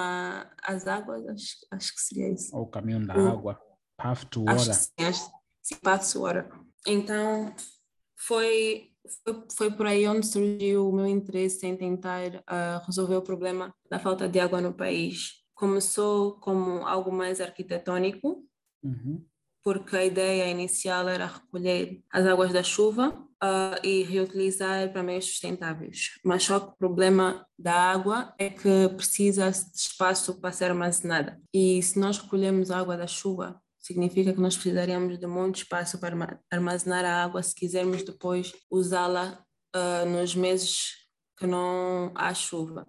às 0.62 0.86
águas, 0.86 1.28
acho, 1.28 1.56
acho 1.70 1.94
que 1.94 2.00
seria 2.00 2.32
isso. 2.32 2.56
O 2.56 2.66
caminho 2.66 3.06
da 3.06 3.12
água. 3.12 3.60
Path 3.94 4.24
to 4.30 4.40
water. 4.40 4.54
Acho 4.54 4.72
sim, 4.72 5.04
acho, 5.04 5.30
sim, 5.60 5.76
path 5.82 6.10
to 6.10 6.22
water. 6.22 6.48
Então, 6.86 7.54
foi, 8.16 8.93
foi, 9.24 9.44
foi 9.56 9.70
por 9.70 9.86
aí 9.86 10.06
onde 10.08 10.26
surgiu 10.26 10.88
o 10.88 10.92
meu 10.92 11.06
interesse 11.06 11.66
em 11.66 11.76
tentar 11.76 12.34
uh, 12.36 12.84
resolver 12.86 13.16
o 13.16 13.22
problema 13.22 13.74
da 13.90 13.98
falta 13.98 14.28
de 14.28 14.40
água 14.40 14.60
no 14.60 14.72
país. 14.72 15.42
Começou 15.54 16.38
como 16.40 16.86
algo 16.86 17.12
mais 17.12 17.40
arquitetônico, 17.40 18.44
uhum. 18.82 19.24
porque 19.62 19.96
a 19.96 20.04
ideia 20.04 20.50
inicial 20.50 21.08
era 21.08 21.26
recolher 21.26 22.02
as 22.10 22.26
águas 22.26 22.52
da 22.52 22.62
chuva 22.62 23.10
uh, 23.10 23.86
e 23.86 24.02
reutilizar 24.02 24.90
para 24.92 25.02
meios 25.02 25.26
sustentáveis. 25.26 26.18
Mas 26.24 26.42
só 26.42 26.58
que 26.58 26.70
o 26.72 26.76
problema 26.76 27.46
da 27.58 27.74
água 27.74 28.34
é 28.38 28.50
que 28.50 28.88
precisa 28.96 29.50
de 29.50 29.76
espaço 29.76 30.40
para 30.40 30.52
ser 30.52 30.66
armazenada. 30.66 31.40
E 31.52 31.82
se 31.82 31.98
nós 31.98 32.18
recolhemos 32.18 32.70
a 32.70 32.78
água 32.78 32.96
da 32.96 33.06
chuva, 33.06 33.62
significa 33.84 34.32
que 34.32 34.40
nós 34.40 34.54
precisaríamos 34.54 35.18
de 35.18 35.26
muito 35.26 35.56
espaço 35.56 35.98
para 35.98 36.40
armazenar 36.50 37.04
a 37.04 37.22
água 37.22 37.42
se 37.42 37.54
quisermos 37.54 38.02
depois 38.02 38.54
usá-la 38.70 39.44
uh, 39.76 40.08
nos 40.08 40.34
meses 40.34 40.94
que 41.36 41.46
não 41.46 42.10
há 42.14 42.32
chuva. 42.32 42.86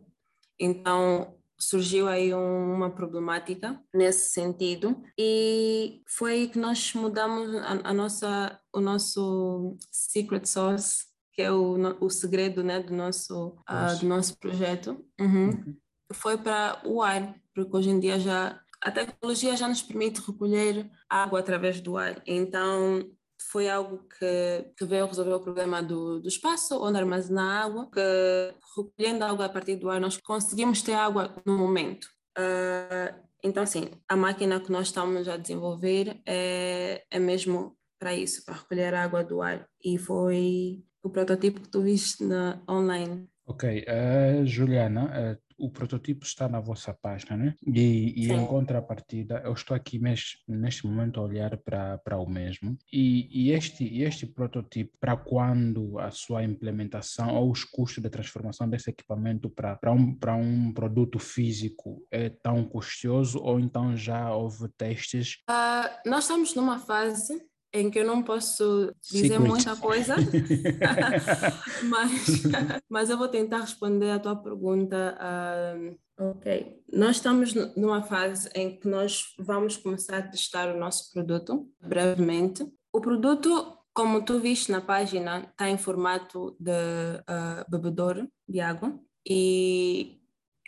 Então, 0.58 1.36
surgiu 1.60 2.08
aí 2.08 2.34
uma 2.34 2.90
problemática 2.90 3.78
nesse 3.94 4.30
sentido 4.30 5.04
e 5.20 6.02
foi 6.08 6.34
aí 6.34 6.48
que 6.48 6.60
nós 6.60 6.94
mudamos 6.94 7.54
a, 7.56 7.90
a 7.90 7.94
nossa 7.94 8.60
o 8.74 8.80
nosso 8.80 9.78
secret 9.90 10.46
sauce 10.46 11.06
que 11.32 11.42
é 11.42 11.52
o, 11.52 11.78
o 12.02 12.10
segredo 12.10 12.62
né 12.62 12.82
do 12.82 12.94
nosso 12.94 13.58
uh, 13.70 14.00
do 14.00 14.06
nosso 14.06 14.38
projeto 14.38 15.02
uhum. 15.20 15.50
Uhum. 15.50 15.78
foi 16.14 16.38
para 16.38 16.82
o 16.86 17.02
ar 17.02 17.36
porque 17.54 17.78
hoje 17.78 17.90
em 17.90 18.02
dia 18.02 18.20
já 18.20 18.62
a 18.86 18.92
tecnologia 18.92 19.58
já 19.58 19.68
nos 19.68 19.82
permite 19.82 20.22
recolher 20.22 20.90
água 21.10 21.40
através 21.40 21.82
do 21.82 21.98
ar 21.98 22.22
então 22.26 23.10
foi 23.52 23.70
algo 23.70 24.00
que, 24.20 24.72
que 24.78 24.86
veio 24.86 25.06
resolver 25.06 25.34
o 25.34 25.40
problema 25.40 25.82
do, 25.82 26.20
do 26.20 26.28
espaço 26.28 26.82
onde 26.82 26.98
armazenar 26.98 27.66
água, 27.66 27.90
que 27.92 28.54
recolhendo 28.76 29.24
água 29.24 29.46
a 29.46 29.50
partir 29.50 29.76
do 29.76 29.90
ar 29.90 30.00
nós 30.00 30.18
conseguimos 30.18 30.82
ter 30.82 30.94
água 30.94 31.34
no 31.46 31.58
momento. 31.58 32.06
Uh, 32.38 33.14
então, 33.44 33.64
assim, 33.64 33.92
a 34.10 34.16
máquina 34.16 34.60
que 34.60 34.72
nós 34.72 34.88
estamos 34.88 35.28
a 35.28 35.38
desenvolver 35.38 36.20
é, 36.26 37.04
é 37.12 37.20
mesmo 37.20 37.78
para 38.00 38.14
isso, 38.14 38.44
para 38.44 38.56
recolher 38.56 38.94
água 38.94 39.24
do 39.24 39.42
ar. 39.42 39.68
E 39.84 39.98
foi 39.98 40.84
o 41.04 41.10
protótipo 41.10 41.62
que 41.62 41.70
tu 41.70 41.82
viste 41.82 42.24
na, 42.24 42.62
online. 42.70 43.30
Ok, 43.46 43.86
uh, 43.88 44.46
Juliana, 44.46 45.06
uh, 45.06 45.45
o 45.58 45.70
prototipo 45.70 46.26
está 46.26 46.48
na 46.48 46.60
vossa 46.60 46.94
página, 46.94 47.38
né? 47.38 47.56
E, 47.66 48.26
e 48.26 48.32
em 48.32 48.46
contrapartida, 48.46 49.42
eu 49.46 49.54
estou 49.54 49.76
aqui 49.76 50.00
mes, 50.00 50.38
neste 50.48 50.86
momento 50.86 51.20
a 51.20 51.24
olhar 51.24 51.58
para, 51.58 52.18
o 52.18 52.30
mesmo. 52.30 52.78
E, 52.92 53.28
e 53.32 53.52
este, 53.52 54.02
este 54.02 54.26
prototipo, 54.26 54.98
para 55.00 55.16
quando 55.16 55.98
a 56.00 56.12
sua 56.12 56.44
implementação 56.44 57.36
ou 57.36 57.52
os 57.52 57.64
custos 57.64 58.04
de 58.04 58.10
transformação 58.10 58.70
desse 58.70 58.90
equipamento 58.90 59.50
para, 59.50 59.92
um, 59.92 60.18
um 60.38 60.74
produto 60.74 61.20
físico 61.20 62.06
é 62.12 62.30
tão 62.30 62.64
custoso 62.64 63.40
ou 63.40 63.60
então 63.60 63.96
já 63.96 64.34
houve 64.34 64.68
testes? 64.78 65.38
Uh, 65.50 66.10
nós 66.10 66.24
estamos 66.24 66.54
numa 66.56 66.80
fase 66.80 67.42
em 67.76 67.92
que 67.92 68.00
eu 68.00 68.06
não 68.06 68.24
posso 68.24 68.94
dizer 69.02 69.28
Secret. 69.28 69.40
muita 69.40 69.76
coisa, 69.76 70.16
mas, 71.84 72.44
mas 72.90 73.10
eu 73.10 73.18
vou 73.18 73.28
tentar 73.28 73.60
responder 73.60 74.12
a 74.12 74.20
tua 74.20 74.36
pergunta. 74.36 75.18
Uh, 75.20 76.30
ok, 76.32 76.82
nós 76.94 77.18
estamos 77.18 77.54
numa 77.76 78.02
fase 78.02 78.50
em 78.56 78.80
que 78.80 78.88
nós 78.88 79.36
vamos 79.38 79.76
começar 79.76 80.18
a 80.18 80.28
testar 80.28 80.74
o 80.74 80.80
nosso 80.80 81.12
produto 81.12 81.70
brevemente. 81.82 82.66
O 82.94 83.02
produto, 83.02 83.78
como 83.94 84.24
tu 84.24 84.40
viste 84.40 84.72
na 84.72 84.80
página, 84.80 85.42
está 85.52 85.70
em 85.70 85.78
formato 85.78 86.56
de 86.58 86.72
uh, 86.72 87.70
bebedor 87.70 88.26
de 88.48 88.62
água, 88.62 88.98
e, 89.28 90.18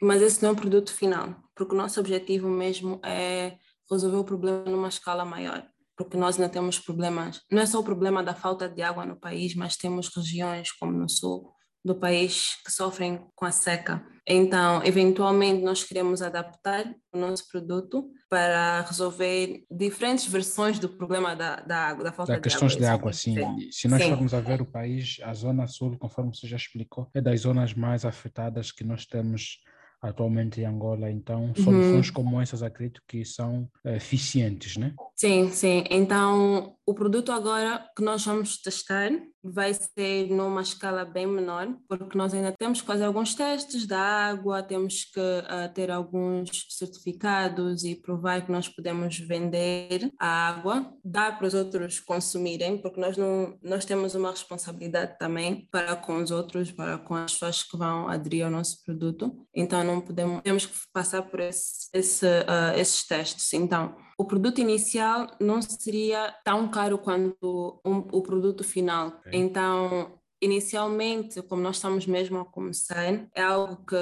mas 0.02 0.22
esse 0.22 0.44
não 0.44 0.50
é 0.50 0.54
o 0.54 0.58
produto 0.58 0.92
final, 0.92 1.34
porque 1.56 1.74
o 1.74 1.78
nosso 1.78 2.02
objetivo 2.02 2.50
mesmo 2.50 3.00
é 3.02 3.58
resolver 3.90 4.18
o 4.18 4.26
problema 4.26 4.66
numa 4.66 4.90
escala 4.90 5.24
maior 5.24 5.66
porque 5.98 6.16
nós 6.16 6.40
ainda 6.40 6.48
temos 6.48 6.78
problemas. 6.80 7.42
Não 7.52 7.62
é 7.62 7.66
só 7.66 7.80
o 7.80 7.84
problema 7.84 8.24
da 8.24 8.36
falta 8.36 8.70
de 8.70 8.82
água 8.82 9.06
no 9.06 9.20
país, 9.20 9.56
mas 9.56 9.76
temos 9.76 10.16
regiões 10.16 10.72
como 10.72 10.92
no 10.92 11.10
sul 11.10 11.52
do 11.84 11.96
país 11.96 12.58
que 12.66 12.72
sofrem 12.72 13.26
com 13.34 13.46
a 13.46 13.52
seca. 13.52 14.06
Então, 14.28 14.84
eventualmente, 14.84 15.64
nós 15.64 15.84
queremos 15.84 16.22
adaptar 16.22 16.86
o 17.14 17.18
nosso 17.18 17.48
produto 17.50 18.12
para 18.30 18.82
resolver 18.82 19.64
diferentes 19.72 20.28
versões 20.28 20.80
do 20.80 20.90
problema 20.90 21.34
da, 21.34 21.62
da 21.62 21.78
água, 21.78 22.04
da 22.04 22.12
falta 22.12 22.34
da 22.34 22.38
de 22.38 22.44
questões 22.44 22.74
água. 22.74 22.86
de 22.86 22.92
água, 22.92 23.14
sim. 23.14 23.36
Se 23.72 23.88
nós 23.88 24.04
sim. 24.04 24.10
formos 24.10 24.34
a 24.34 24.42
ver 24.42 24.62
o 24.62 24.66
país, 24.66 25.18
a 25.24 25.34
zona 25.34 25.66
sul, 25.66 25.98
conforme 25.98 26.36
você 26.36 26.46
já 26.46 26.58
explicou, 26.58 27.10
é 27.14 27.22
das 27.22 27.42
zonas 27.42 27.74
mais 27.74 28.04
afetadas 28.04 28.70
que 28.70 28.84
nós 28.84 29.06
temos 29.06 29.60
atualmente 30.02 30.62
em 30.62 30.66
Angola. 30.66 31.10
Então, 31.12 31.54
soluções 31.56 32.08
uhum. 32.08 32.14
como 32.14 32.42
essas 32.42 32.64
acredito 32.64 33.02
que 33.08 33.26
são 33.26 33.70
eficientes, 33.84 34.78
né? 34.78 34.94
Sim, 35.16 35.50
sim. 35.50 35.84
Então, 35.90 36.77
o 36.88 36.94
produto 36.94 37.34
agora 37.34 37.86
que 37.96 38.02
nós 38.02 38.26
vamos 38.26 38.62
testar 38.62 39.12
vai 39.44 39.74
ser 39.74 40.30
numa 40.30 40.62
escala 40.62 41.04
bem 41.04 41.28
menor, 41.28 41.68
porque 41.88 42.18
nós 42.18 42.34
ainda 42.34 42.54
temos 42.58 42.80
que 42.80 42.88
fazer 42.88 43.04
alguns 43.04 43.36
testes 43.36 43.86
da 43.86 44.00
água, 44.00 44.64
temos 44.64 45.04
que 45.04 45.20
uh, 45.20 45.74
ter 45.74 45.92
alguns 45.92 46.50
certificados 46.70 47.84
e 47.84 47.94
provar 47.94 48.46
que 48.46 48.52
nós 48.54 48.70
podemos 48.70 49.20
vender 49.20 50.10
a 50.18 50.48
água, 50.48 50.94
dá 51.04 51.30
para 51.30 51.48
os 51.48 51.54
outros 51.54 52.00
consumirem, 52.00 52.82
porque 52.82 53.02
nós 53.02 53.18
não 53.18 53.58
nós 53.62 53.84
temos 53.84 54.16
uma 54.16 54.32
responsabilidade 54.32 55.18
também 55.20 55.68
para 55.70 55.94
com 55.98 56.24
os 56.24 56.32
outros, 56.32 56.72
para 56.72 56.98
com 56.98 57.16
as 57.16 57.34
pessoas 57.34 57.64
que 57.64 57.78
vão 57.78 58.08
aderir 58.08 58.46
ao 58.46 58.52
nosso 58.52 58.82
produto. 58.86 59.46
Então 59.54 59.84
não 59.84 60.00
podemos 60.00 60.42
temos 60.42 60.66
que 60.66 60.78
passar 60.94 61.22
por 61.24 61.42
esse, 61.42 61.90
esse, 61.94 62.26
uh, 62.26 62.78
esses 62.78 63.06
testes. 63.06 63.52
Então 63.52 63.94
o 64.18 64.26
produto 64.26 64.60
inicial 64.60 65.28
não 65.40 65.62
seria 65.62 66.34
tão 66.44 66.68
caro 66.70 66.98
quanto 66.98 67.80
um, 67.86 67.98
o 68.12 68.22
produto 68.22 68.64
final. 68.64 69.10
Okay. 69.20 69.40
Então, 69.40 70.12
inicialmente, 70.42 71.42
como 71.44 71.62
nós 71.62 71.78
estamos 71.78 72.06
mesmo 72.06 72.40
a 72.40 72.46
começar, 72.46 73.28
é 73.34 73.42
algo 73.42 73.78
que 73.86 73.96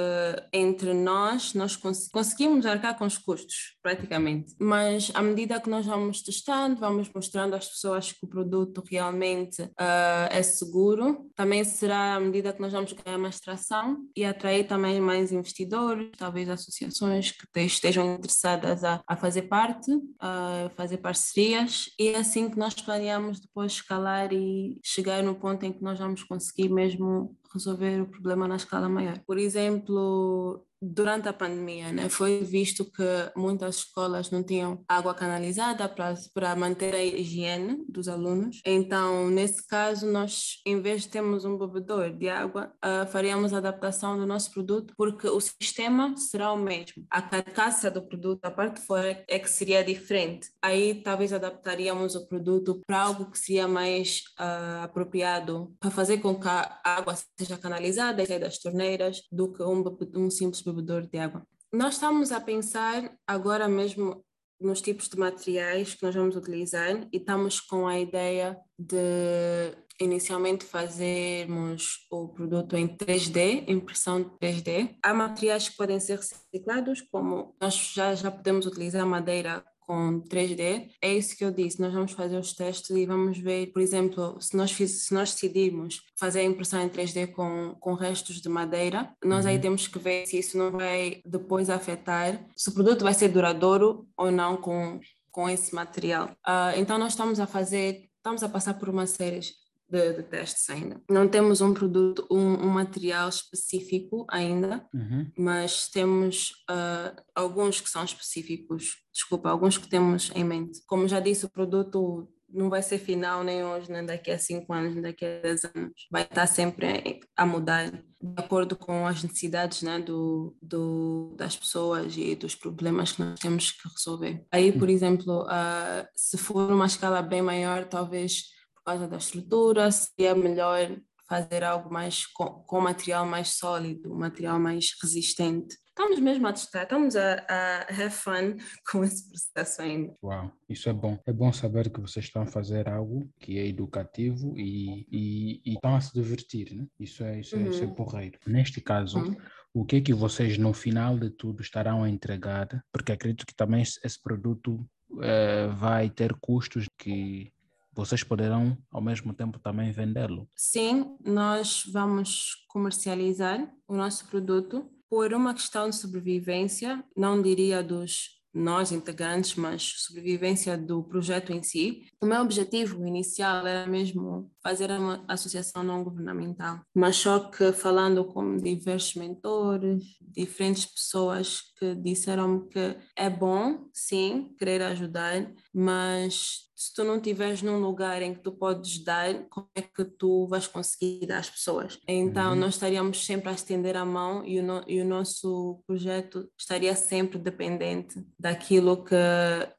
entre 0.52 0.92
nós, 0.92 1.54
nós 1.54 1.76
cons 1.76 2.08
conseguimos 2.08 2.66
arcar 2.66 2.96
com 2.98 3.04
os 3.04 3.18
custos, 3.18 3.76
praticamente. 3.82 4.54
Mas 4.58 5.10
à 5.14 5.22
medida 5.22 5.60
que 5.60 5.70
nós 5.70 5.86
vamos 5.86 6.22
testando, 6.22 6.80
vamos 6.80 7.10
mostrando 7.14 7.54
às 7.54 7.68
pessoas 7.68 8.12
que 8.12 8.24
o 8.24 8.28
produto 8.28 8.82
realmente 8.90 9.62
uh, 9.62 10.28
é 10.30 10.42
seguro, 10.42 11.30
também 11.34 11.64
será 11.64 12.16
à 12.16 12.20
medida 12.20 12.52
que 12.52 12.60
nós 12.60 12.72
vamos 12.72 12.92
ganhar 12.92 13.18
mais 13.18 13.40
tração 13.40 13.98
e 14.14 14.24
atrair 14.24 14.66
também 14.66 15.00
mais 15.00 15.32
investidores, 15.32 16.10
talvez 16.18 16.48
associações 16.48 17.32
que 17.32 17.60
estejam 17.60 18.14
interessadas 18.14 18.84
a, 18.84 19.00
a 19.06 19.16
fazer 19.16 19.42
parte, 19.42 19.90
a 20.20 20.70
fazer 20.76 20.98
parcerias, 20.98 21.90
e 21.98 22.08
é 22.08 22.18
assim 22.18 22.50
que 22.50 22.58
nós 22.58 22.74
planeamos 22.74 23.40
depois 23.40 23.72
escalar 23.72 24.32
e 24.32 24.78
chegar 24.84 25.22
no 25.22 25.34
ponto 25.34 25.64
em 25.64 25.72
que 25.72 25.82
nós 25.82 25.98
vamos 25.98 26.25
conseguir 26.28 26.68
mesmo 26.68 27.36
resolver 27.52 28.02
o 28.02 28.06
problema 28.06 28.48
na 28.48 28.56
escala 28.56 28.88
maior. 28.88 29.18
Por 29.20 29.38
exemplo, 29.38 30.64
durante 30.80 31.28
a 31.28 31.32
pandemia, 31.32 31.92
né, 31.92 32.08
foi 32.08 32.40
visto 32.40 32.84
que 32.84 33.02
muitas 33.36 33.76
escolas 33.76 34.30
não 34.30 34.42
tinham 34.42 34.84
água 34.88 35.14
canalizada 35.14 35.88
para, 35.88 36.56
manter 36.56 36.94
a 36.94 37.02
higiene 37.02 37.84
dos 37.88 38.08
alunos. 38.08 38.60
Então, 38.64 39.30
nesse 39.30 39.66
caso, 39.66 40.06
nós, 40.06 40.60
em 40.64 40.80
vez 40.80 41.02
de 41.02 41.08
termos 41.08 41.44
um 41.44 41.58
bebedor 41.58 42.10
de 42.16 42.28
água, 42.28 42.72
uh, 42.84 43.06
faríamos 43.10 43.52
a 43.52 43.58
adaptação 43.58 44.18
do 44.18 44.26
nosso 44.26 44.52
produto, 44.52 44.94
porque 44.96 45.28
o 45.28 45.40
sistema 45.40 46.14
será 46.16 46.52
o 46.52 46.56
mesmo. 46.56 47.04
A 47.10 47.22
carcaça 47.22 47.90
do 47.90 48.02
produto, 48.02 48.44
a 48.44 48.50
parte 48.50 48.80
de 48.80 48.86
fora, 48.86 49.24
é 49.28 49.38
que 49.38 49.50
seria 49.50 49.84
diferente. 49.84 50.48
Aí, 50.62 51.02
talvez 51.02 51.32
adaptaríamos 51.32 52.14
o 52.14 52.26
produto 52.26 52.80
para 52.86 53.00
algo 53.00 53.30
que 53.30 53.38
seria 53.38 53.68
mais 53.68 54.22
uh, 54.38 54.84
apropriado 54.84 55.74
para 55.80 55.90
fazer 55.90 56.18
com 56.18 56.38
que 56.38 56.48
a 56.48 56.80
água 56.84 57.14
seja 57.38 57.56
canalizada 57.56 58.22
e 58.22 58.26
saia 58.26 58.40
das 58.40 58.58
torneiras 58.58 59.22
do 59.30 59.52
que 59.52 59.62
um, 59.62 59.84
um 60.14 60.30
simples 60.30 60.65
bebedor 60.72 61.06
de 61.06 61.18
água. 61.18 61.46
Nós 61.72 61.94
estamos 61.94 62.32
a 62.32 62.40
pensar 62.40 63.12
agora 63.26 63.68
mesmo 63.68 64.24
nos 64.60 64.80
tipos 64.80 65.08
de 65.08 65.18
materiais 65.18 65.94
que 65.94 66.02
nós 66.02 66.14
vamos 66.14 66.36
utilizar 66.36 67.06
e 67.12 67.18
estamos 67.18 67.60
com 67.60 67.86
a 67.86 67.98
ideia 67.98 68.58
de 68.78 69.76
inicialmente 70.00 70.64
fazermos 70.64 72.06
o 72.10 72.28
produto 72.28 72.76
em 72.76 72.86
3D, 72.86 73.64
impressão 73.68 74.36
3D. 74.42 74.96
Há 75.02 75.14
materiais 75.14 75.68
que 75.68 75.76
podem 75.76 76.00
ser 76.00 76.18
reciclados, 76.18 77.00
como 77.10 77.54
nós 77.60 77.74
já, 77.94 78.14
já 78.14 78.30
podemos 78.30 78.66
utilizar 78.66 79.06
madeira 79.06 79.64
com 79.86 80.20
3D, 80.20 80.90
é 81.00 81.14
isso 81.14 81.36
que 81.36 81.44
eu 81.44 81.50
disse. 81.50 81.80
Nós 81.80 81.94
vamos 81.94 82.12
fazer 82.12 82.36
os 82.36 82.52
testes 82.52 82.90
e 82.90 83.06
vamos 83.06 83.38
ver, 83.38 83.68
por 83.68 83.80
exemplo, 83.80 84.36
se 84.40 84.56
nós, 84.56 84.72
fiz, 84.72 85.06
se 85.06 85.14
nós 85.14 85.32
decidirmos 85.32 86.02
fazer 86.18 86.40
a 86.40 86.44
impressão 86.44 86.82
em 86.82 86.88
3D 86.88 87.32
com, 87.32 87.76
com 87.78 87.94
restos 87.94 88.40
de 88.40 88.48
madeira, 88.48 89.14
nós 89.24 89.44
uhum. 89.44 89.52
aí 89.52 89.58
temos 89.58 89.86
que 89.86 89.98
ver 89.98 90.26
se 90.26 90.38
isso 90.38 90.58
não 90.58 90.72
vai 90.72 91.20
depois 91.24 91.70
afetar, 91.70 92.44
se 92.56 92.68
o 92.68 92.72
produto 92.72 93.04
vai 93.04 93.14
ser 93.14 93.28
duradouro 93.28 94.06
ou 94.16 94.30
não 94.30 94.56
com, 94.56 94.98
com 95.30 95.48
esse 95.48 95.74
material. 95.74 96.30
Uh, 96.46 96.76
então, 96.76 96.98
nós 96.98 97.12
estamos 97.12 97.38
a 97.38 97.46
fazer, 97.46 98.08
estamos 98.16 98.42
a 98.42 98.48
passar 98.48 98.74
por 98.74 98.88
uma 98.88 99.06
série 99.06 99.40
de, 99.88 100.14
de, 100.14 100.22
testes 100.22 100.68
ainda. 100.68 101.00
Não 101.08 101.28
temos 101.28 101.60
um 101.60 101.72
produto, 101.72 102.26
um, 102.30 102.54
um 102.54 102.68
material 102.68 103.28
específico 103.28 104.26
ainda, 104.30 104.86
uhum. 104.92 105.30
mas 105.36 105.88
temos 105.88 106.64
uh, 106.70 107.22
alguns 107.34 107.80
que 107.80 107.88
são 107.88 108.04
específicos, 108.04 109.02
desculpa, 109.12 109.48
alguns 109.48 109.78
que 109.78 109.88
temos 109.88 110.30
em 110.34 110.44
mente. 110.44 110.82
Como 110.86 111.08
já 111.08 111.20
disse, 111.20 111.46
o 111.46 111.50
produto 111.50 112.28
não 112.48 112.70
vai 112.70 112.82
ser 112.82 112.98
final 112.98 113.42
nem 113.42 113.64
hoje, 113.64 113.90
nem 113.90 114.04
daqui 114.04 114.30
a 114.30 114.38
cinco 114.38 114.72
anos, 114.72 114.94
nem 114.94 115.02
daqui 115.02 115.24
a 115.24 115.40
dez 115.40 115.64
anos. 115.64 116.06
Vai 116.10 116.22
estar 116.22 116.46
sempre 116.46 117.20
a 117.36 117.44
mudar 117.44 117.90
de 117.90 118.02
acordo 118.36 118.76
com 118.76 119.06
as 119.06 119.22
necessidades 119.22 119.82
né, 119.82 119.98
do, 119.98 120.56
do, 120.62 121.34
das 121.36 121.56
pessoas 121.56 122.16
e 122.16 122.34
dos 122.34 122.54
problemas 122.54 123.12
que 123.12 123.22
nós 123.22 123.38
temos 123.38 123.72
que 123.72 123.88
resolver. 123.88 124.44
Aí, 124.50 124.72
por 124.72 124.88
exemplo, 124.88 125.42
uh, 125.42 126.06
se 126.14 126.38
for 126.38 126.72
uma 126.72 126.86
escala 126.86 127.20
bem 127.20 127.42
maior, 127.42 127.84
talvez 127.84 128.55
causa 128.86 129.08
da 129.08 129.16
estrutura, 129.16 129.90
seria 129.90 130.34
melhor 130.34 130.96
fazer 131.28 131.64
algo 131.64 131.92
mais 131.92 132.26
com, 132.26 132.46
com 132.46 132.80
material 132.80 133.26
mais 133.26 133.50
sólido, 133.50 134.14
material 134.14 134.58
mais 134.58 134.90
resistente 135.02 135.76
estamos 135.96 136.20
mesmo 136.20 136.46
a 136.46 136.52
testar, 136.52 136.82
estamos 136.82 137.16
a, 137.16 137.44
a 137.48 137.80
have 137.88 138.10
fun 138.10 138.56
com 138.92 139.02
esse 139.02 139.26
processo 139.28 139.80
ainda. 139.80 140.14
Uau, 140.22 140.52
isso 140.68 140.88
é 140.90 140.92
bom. 140.92 141.18
É 141.26 141.32
bom 141.32 141.52
saber 141.52 141.90
que 141.90 142.00
vocês 142.00 142.26
estão 142.26 142.42
a 142.42 142.46
fazer 142.46 142.86
algo 142.86 143.28
que 143.40 143.58
é 143.58 143.66
educativo 143.66 144.54
e, 144.58 145.06
e, 145.10 145.62
e 145.64 145.74
estão 145.74 145.96
a 145.96 146.00
se 146.00 146.12
divertir, 146.12 146.74
né? 146.74 146.86
Isso 147.00 147.24
é, 147.24 147.40
isso, 147.40 147.56
uhum. 147.56 147.66
é, 147.66 147.68
isso 147.70 147.82
é 147.82 147.86
uhum. 147.86 147.94
porreiro. 147.94 148.38
Neste 148.46 148.80
caso, 148.80 149.18
uhum. 149.18 149.36
o 149.72 149.84
que 149.86 149.96
é 149.96 150.00
que 150.02 150.12
vocês 150.12 150.58
no 150.58 150.74
final 150.74 151.18
de 151.18 151.30
tudo 151.30 151.62
estarão 151.62 152.04
a 152.04 152.10
entregar? 152.10 152.68
Porque 152.92 153.12
acredito 153.12 153.46
que 153.46 153.54
também 153.54 153.82
esse 153.82 154.22
produto 154.22 154.86
uh, 155.12 155.74
vai 155.76 156.10
ter 156.10 156.34
custos 156.34 156.86
que 156.98 157.50
vocês 157.96 158.22
poderão 158.22 158.76
ao 158.90 159.00
mesmo 159.00 159.32
tempo 159.32 159.58
também 159.58 159.90
vendê-lo? 159.90 160.48
Sim, 160.54 161.16
nós 161.24 161.82
vamos 161.90 162.64
comercializar 162.68 163.66
o 163.88 163.96
nosso 163.96 164.26
produto 164.26 164.88
por 165.08 165.32
uma 165.32 165.54
questão 165.54 165.88
de 165.88 165.96
sobrevivência, 165.96 167.02
não 167.16 167.40
diria 167.40 167.82
dos 167.82 168.36
nós 168.56 168.90
integrantes, 168.90 169.54
mas 169.54 169.82
sobrevivência 169.98 170.78
do 170.78 171.02
projeto 171.02 171.52
em 171.52 171.62
si. 171.62 172.06
O 172.20 172.26
meu 172.26 172.40
objetivo 172.40 173.06
inicial 173.06 173.66
era 173.66 173.86
mesmo 173.86 174.50
fazer 174.62 174.90
uma 174.90 175.22
associação 175.28 175.82
não 175.82 176.02
governamental, 176.02 176.80
mas 176.94 177.16
só 177.16 177.38
que 177.38 177.70
falando 177.72 178.24
com 178.24 178.56
diversos 178.56 179.14
mentores, 179.14 180.02
diferentes 180.22 180.86
pessoas 180.86 181.60
que 181.78 181.94
disseram 181.94 182.66
que 182.68 182.96
é 183.14 183.28
bom, 183.28 183.88
sim, 183.92 184.54
querer 184.58 184.82
ajudar, 184.82 185.52
mas 185.72 186.66
se 186.74 186.92
tu 186.94 187.04
não 187.04 187.16
estiveres 187.16 187.62
num 187.62 187.78
lugar 187.78 188.20
em 188.22 188.34
que 188.34 188.42
tu 188.42 188.52
podes 188.52 189.02
dar, 189.02 189.32
como 189.48 189.68
é 189.74 189.82
que 189.82 190.04
tu 190.04 190.46
vais 190.46 190.66
conseguir 190.66 191.26
dar 191.26 191.38
às 191.38 191.48
pessoas? 191.48 191.98
Então, 192.06 192.50
uhum. 192.50 192.60
nós 192.60 192.74
estaríamos 192.74 193.24
sempre 193.24 193.48
a 193.48 193.54
estender 193.54 193.96
a 193.96 194.04
mão 194.04 194.44
e 194.44 194.60
o, 194.60 194.62
no, 194.62 194.84
e 194.86 195.00
o 195.00 195.04
nosso 195.04 195.82
projeto 195.86 196.50
estaria 196.58 196.94
sempre 196.94 197.38
dependente 197.38 198.22
daquilo 198.38 199.04
que, 199.04 199.16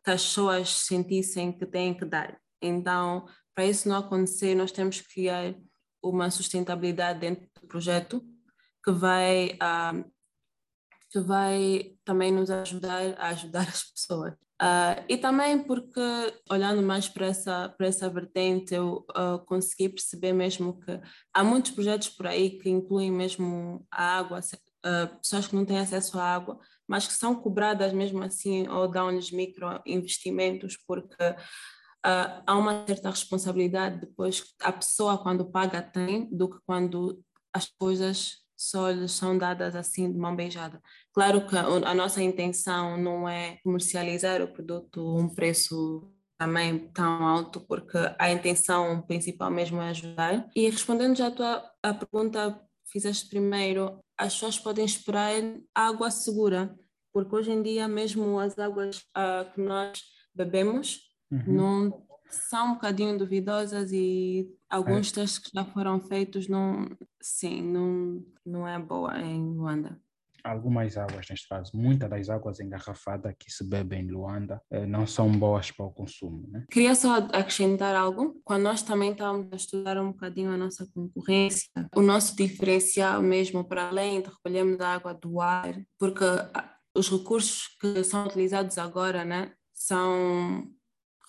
que 0.04 0.12
as 0.12 0.24
pessoas 0.24 0.70
sentissem 0.70 1.51
que 1.51 1.66
têm 1.66 1.94
que 1.94 2.06
dar. 2.06 2.39
Então, 2.62 3.27
para 3.54 3.66
isso 3.66 3.88
não 3.88 3.98
acontecer, 3.98 4.56
nós 4.56 4.72
temos 4.72 5.01
que 5.01 5.13
criar 5.13 5.56
uma 6.01 6.30
sustentabilidade 6.32 7.20
dentro 7.20 7.48
do 7.62 7.68
projeto 7.68 8.24
que 8.84 8.92
vai, 8.92 9.58
uh, 9.62 10.12
que 11.09 11.19
vai 11.19 11.93
também 12.03 12.31
nos 12.31 12.49
ajudar 12.49 13.15
a 13.17 13.29
ajudar 13.29 13.67
as 13.67 13.83
pessoas. 13.83 14.33
Uh, 14.59 15.05
e 15.07 15.17
também 15.17 15.63
porque, 15.63 16.01
olhando 16.49 16.81
mais 16.81 17.07
para 17.07 17.27
essa, 17.27 17.69
para 17.77 17.85
essa 17.85 18.09
vertente, 18.09 18.73
eu 18.73 19.05
uh, 19.11 19.37
consegui 19.45 19.87
perceber 19.87 20.33
mesmo 20.33 20.79
que 20.79 20.99
há 21.31 21.43
muitos 21.43 21.71
projetos 21.71 22.09
por 22.09 22.25
aí 22.25 22.57
que 22.57 22.67
incluem 22.67 23.11
mesmo 23.11 23.85
a 23.91 24.17
água, 24.17 24.39
uh, 24.39 25.17
pessoas 25.19 25.45
que 25.45 25.55
não 25.55 25.63
têm 25.63 25.77
acesso 25.77 26.17
à 26.19 26.23
água, 26.23 26.59
mas 26.87 27.05
que 27.05 27.13
são 27.13 27.35
cobradas 27.35 27.93
mesmo 27.93 28.23
assim 28.23 28.67
ou 28.67 28.87
dão-lhes 28.87 29.29
microinvestimentos, 29.29 30.75
porque 30.87 31.35
há 32.03 32.57
uma 32.57 32.85
certa 32.87 33.09
responsabilidade 33.09 33.99
depois 33.99 34.39
que 34.39 34.49
a 34.61 34.71
pessoa, 34.71 35.17
quando 35.17 35.51
paga, 35.51 35.81
tem, 35.81 36.25
do 36.31 36.49
que 36.49 36.57
quando 36.65 37.21
as 37.53 37.65
coisas 37.77 38.47
só 38.57 38.89
lhes 38.89 39.11
são 39.11 39.37
dadas 39.37 39.75
assim 39.75 40.11
de 40.11 40.17
mão 40.17 40.35
beijada. 40.35 40.81
Claro 41.13 41.48
que 41.48 41.55
a 41.55 41.93
nossa 41.93 42.22
intenção 42.22 42.98
não 42.98 43.29
é 43.29 43.59
comercializar 43.63 44.41
o 44.41 44.51
produto 44.51 45.00
a 45.00 45.22
um 45.22 45.29
preço 45.29 46.11
também 46.37 46.89
tão 46.89 47.24
alto, 47.24 47.61
porque 47.61 47.98
a 48.20 48.31
intenção 48.31 49.01
principal 49.03 49.51
mesmo 49.51 49.81
é 49.81 49.89
ajudar. 49.89 50.50
E 50.55 50.70
respondendo 50.70 51.15
já 51.15 51.27
a 51.27 51.31
tua 51.31 51.72
a 51.83 51.93
pergunta 51.93 52.61
fizeste 52.91 53.29
primeiro, 53.29 54.00
as 54.17 54.33
pessoas 54.33 54.59
podem 54.59 54.85
esperar 54.85 55.31
água 55.74 56.09
segura, 56.09 56.75
porque 57.13 57.35
hoje 57.35 57.51
em 57.51 57.61
dia 57.61 57.87
mesmo 57.87 58.39
as 58.39 58.57
águas 58.57 58.98
uh, 59.17 59.51
que 59.53 59.61
nós 59.61 60.01
bebemos 60.33 61.01
uhum. 61.31 61.43
não 61.48 62.07
são 62.29 62.67
um 62.67 62.74
bocadinho 62.74 63.17
duvidosas 63.17 63.91
e 63.91 64.48
alguns 64.70 65.11
é. 65.11 65.15
testes 65.15 65.39
que 65.39 65.51
já 65.53 65.65
foram 65.65 66.00
feitos 66.00 66.48
não, 66.48 66.85
sim, 67.27 67.61
não, 67.61 68.24
não 68.46 68.68
é 68.68 68.79
boa 68.79 69.20
em 69.20 69.44
Luanda. 69.53 70.00
Algumas 70.44 70.96
águas, 70.98 71.27
neste 71.29 71.50
caso, 71.50 71.72
muitas 71.75 72.09
das 72.09 72.29
águas 72.29 72.59
engarrafadas 72.59 73.35
que 73.37 73.51
se 73.51 73.68
bebem 73.68 74.05
em 74.05 74.11
Luanda 74.11 74.61
eh, 74.72 74.85
não 74.85 75.05
são 75.05 75.29
boas 75.29 75.72
para 75.72 75.85
o 75.85 75.92
consumo. 75.92 76.48
Né? 76.50 76.66
Queria 76.72 76.96
só 76.96 77.18
acrescentar 77.18 77.96
algo. 77.96 78.40
Quando 78.46 78.63
nós 78.63 78.81
também 78.81 79.11
estávamos 79.11 79.51
a 79.51 79.55
estudar 79.55 79.98
um 79.98 80.11
bocadinho 80.11 80.51
a 80.51 80.57
nossa 80.57 80.87
concorrência, 80.94 81.68
o 81.94 82.01
nosso 82.01 82.35
diferencial 82.35 83.22
mesmo, 83.22 83.68
para 83.68 83.90
além 83.90 84.22
de 84.22 84.29
recolhermos 84.29 84.79
a 84.79 84.94
água 84.94 85.13
do 85.13 85.42
ar, 85.42 85.75
porque 86.00 86.24
os 86.96 87.09
recursos 87.09 87.68
que 87.79 88.03
são 88.03 88.25
utilizados 88.25 88.77
agora 88.77 89.25
né, 89.25 89.51
são 89.74 90.68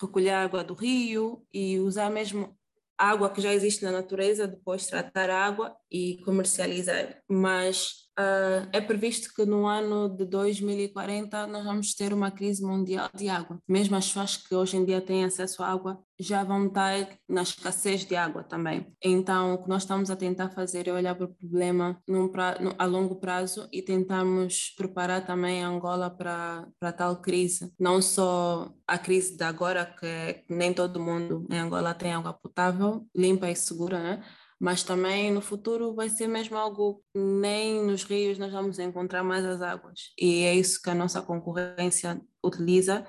recolher 0.01 0.31
água 0.31 0.63
do 0.63 0.75
rio 0.75 1.45
e 1.53 1.79
usar 1.79 2.11
mesmo 2.11 2.57
água 2.99 3.31
que 3.31 3.41
já 3.41 3.55
existe 3.55 3.85
na 3.85 3.93
natureza, 3.93 4.49
depois 4.49 4.87
tratar 4.87 5.31
a 5.31 5.45
água 5.45 5.77
e 5.91 6.21
comercializar. 6.25 7.23
Mas 7.29 8.08
Uh, 8.19 8.67
é 8.73 8.81
previsto 8.81 9.33
que 9.33 9.47
no 9.47 9.65
ano 9.65 10.09
de 10.09 10.25
2040 10.25 11.47
nós 11.47 11.65
vamos 11.65 11.95
ter 11.95 12.13
uma 12.13 12.33
crise 12.33 12.65
mundial 12.65 13.09
de 13.15 13.29
água. 13.29 13.61
Mesmo 13.69 13.95
as 13.95 14.09
pessoas 14.09 14.37
que 14.37 14.55
hoje 14.55 14.77
em 14.77 14.85
dia 14.85 15.01
têm 15.01 15.25
acesso 15.25 15.63
à 15.63 15.69
água 15.69 16.03
já 16.19 16.43
vão 16.43 16.67
estar 16.67 17.09
na 17.29 17.43
escassez 17.43 18.05
de 18.05 18.17
água 18.17 18.43
também. 18.43 18.93
Então, 19.03 19.55
o 19.55 19.63
que 19.63 19.69
nós 19.69 19.83
estamos 19.83 20.11
a 20.11 20.17
tentar 20.17 20.49
fazer 20.51 20.89
é 20.89 20.93
olhar 20.93 21.15
para 21.15 21.27
o 21.27 21.35
problema 21.35 22.03
pra, 22.33 22.59
no, 22.59 22.75
a 22.77 22.85
longo 22.87 23.21
prazo 23.21 23.69
e 23.73 23.81
tentarmos 23.83 24.75
preparar 24.77 25.25
também 25.25 25.63
a 25.63 25.69
Angola 25.69 26.11
para, 26.11 26.67
para 26.81 26.93
tal 26.93 27.21
crise. 27.23 27.73
Não 27.79 28.03
só 28.03 28.73
a 28.87 28.99
crise 28.99 29.37
de 29.37 29.45
agora, 29.45 29.87
que, 29.87 30.07
é, 30.07 30.45
nem 30.51 30.75
todo 30.75 31.01
mundo 31.01 31.47
em 31.51 31.59
Angola 31.59 31.95
tem 31.95 32.13
água 32.13 32.33
potável, 32.33 33.07
limpa 33.15 33.49
e 33.49 33.55
segura, 33.55 34.03
né? 34.03 34.25
Mas 34.61 34.83
também 34.83 35.31
no 35.31 35.41
futuro 35.41 35.95
vai 35.95 36.09
ser 36.09 36.27
mesmo 36.27 36.57
algo 36.57 37.03
nem 37.15 37.85
nos 37.85 38.03
rios 38.03 38.39
nós 38.39 38.53
vamos 38.53 38.79
encontrar 38.79 39.23
mais 39.23 39.45
as 39.45 39.63
águas. 39.63 40.13
E 40.19 40.43
é 40.45 40.55
isso 40.55 40.81
que 40.83 40.91
a 40.91 40.95
nossa 40.95 41.23
concorrência 41.23 42.21
utiliza. 42.45 43.07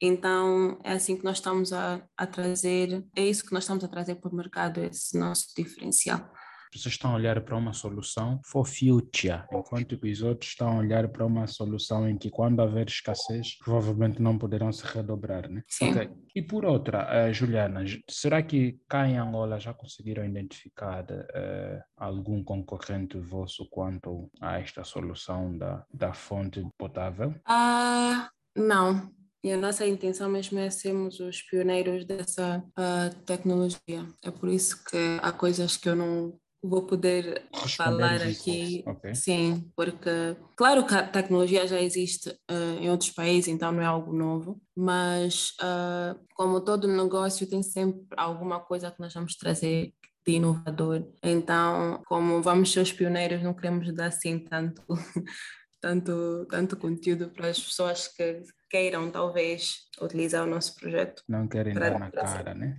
Então 0.00 0.78
é 0.84 0.92
assim 0.92 1.16
que 1.16 1.24
nós 1.24 1.38
estamos 1.38 1.72
a, 1.72 2.06
a 2.16 2.26
trazer 2.26 3.02
é 3.16 3.24
isso 3.24 3.44
que 3.44 3.52
nós 3.52 3.62
estamos 3.64 3.82
a 3.82 3.88
trazer 3.88 4.16
para 4.16 4.30
o 4.30 4.36
mercado 4.36 4.80
esse 4.80 5.18
nosso 5.18 5.46
diferencial 5.56 6.30
vocês 6.72 6.94
estão 6.94 7.12
a 7.12 7.14
olhar 7.14 7.40
para 7.42 7.56
uma 7.56 7.72
solução 7.72 8.40
for 8.44 8.66
future, 8.66 9.42
enquanto 9.52 9.98
que 9.98 10.10
os 10.10 10.22
outros 10.22 10.50
estão 10.50 10.68
a 10.68 10.78
olhar 10.78 11.08
para 11.08 11.24
uma 11.24 11.46
solução 11.46 12.08
em 12.08 12.16
que 12.16 12.30
quando 12.30 12.60
haver 12.60 12.86
escassez, 12.88 13.56
provavelmente 13.58 14.20
não 14.20 14.38
poderão 14.38 14.72
se 14.72 14.84
redobrar, 14.86 15.48
né? 15.48 15.62
Sim. 15.68 15.90
Okay. 15.90 16.10
E 16.34 16.42
por 16.42 16.64
outra, 16.64 17.28
uh, 17.28 17.32
Juliana, 17.32 17.84
será 18.10 18.42
que 18.42 18.78
cá 18.88 19.08
em 19.08 19.18
Angola 19.18 19.58
já 19.58 19.72
conseguiram 19.72 20.24
identificar 20.24 21.04
uh, 21.04 21.82
algum 21.96 22.42
concorrente 22.42 23.18
vosso 23.18 23.66
quanto 23.70 24.30
a 24.40 24.58
esta 24.60 24.84
solução 24.84 25.56
da, 25.56 25.84
da 25.92 26.12
fonte 26.12 26.66
potável? 26.78 27.34
Ah, 27.46 28.28
uh, 28.56 28.60
não. 28.60 29.10
E 29.46 29.52
a 29.52 29.56
nossa 29.56 29.86
intenção 29.86 30.28
mesmo 30.28 30.58
é 30.58 30.68
sermos 30.70 31.20
os 31.20 31.40
pioneiros 31.40 32.04
dessa 32.04 32.58
uh, 32.58 33.14
tecnologia. 33.24 34.04
É 34.24 34.30
por 34.30 34.48
isso 34.48 34.82
que 34.84 34.96
há 35.22 35.30
coisas 35.30 35.76
que 35.76 35.88
eu 35.88 35.94
não 35.94 36.36
vou 36.68 36.86
poder 36.86 37.46
Responder 37.52 37.76
falar 37.76 38.22
aqui. 38.22 38.84
Okay. 38.86 39.14
Sim, 39.14 39.70
porque, 39.76 40.36
claro 40.56 40.86
que 40.86 40.94
a 40.94 41.06
tecnologia 41.06 41.66
já 41.66 41.80
existe 41.80 42.28
uh, 42.30 42.80
em 42.80 42.90
outros 42.90 43.10
países, 43.10 43.48
então 43.48 43.72
não 43.72 43.82
é 43.82 43.86
algo 43.86 44.12
novo, 44.12 44.60
mas 44.76 45.52
uh, 45.60 46.18
como 46.34 46.60
todo 46.60 46.88
negócio, 46.88 47.48
tem 47.48 47.62
sempre 47.62 48.06
alguma 48.16 48.60
coisa 48.60 48.90
que 48.90 49.00
nós 49.00 49.14
vamos 49.14 49.36
trazer 49.36 49.92
de 50.26 50.32
inovador. 50.32 51.06
Então, 51.22 52.02
como 52.06 52.42
vamos 52.42 52.72
ser 52.72 52.80
os 52.80 52.92
pioneiros, 52.92 53.42
não 53.42 53.54
queremos 53.54 53.92
dar 53.94 54.06
assim 54.06 54.38
tanto. 54.38 54.82
tanto, 55.80 56.46
tanto 56.50 56.76
conteúdo 56.76 57.30
para 57.30 57.48
as 57.48 57.60
pessoas 57.60 58.08
que 58.08 58.42
queiram 58.68 59.10
talvez 59.10 59.88
utilizar 60.00 60.44
o 60.44 60.50
nosso 60.50 60.74
projeto. 60.74 61.22
Não 61.28 61.46
querem 61.46 61.74
dar 61.74 61.98
na 61.98 62.10
cara, 62.10 62.54
né? 62.54 62.78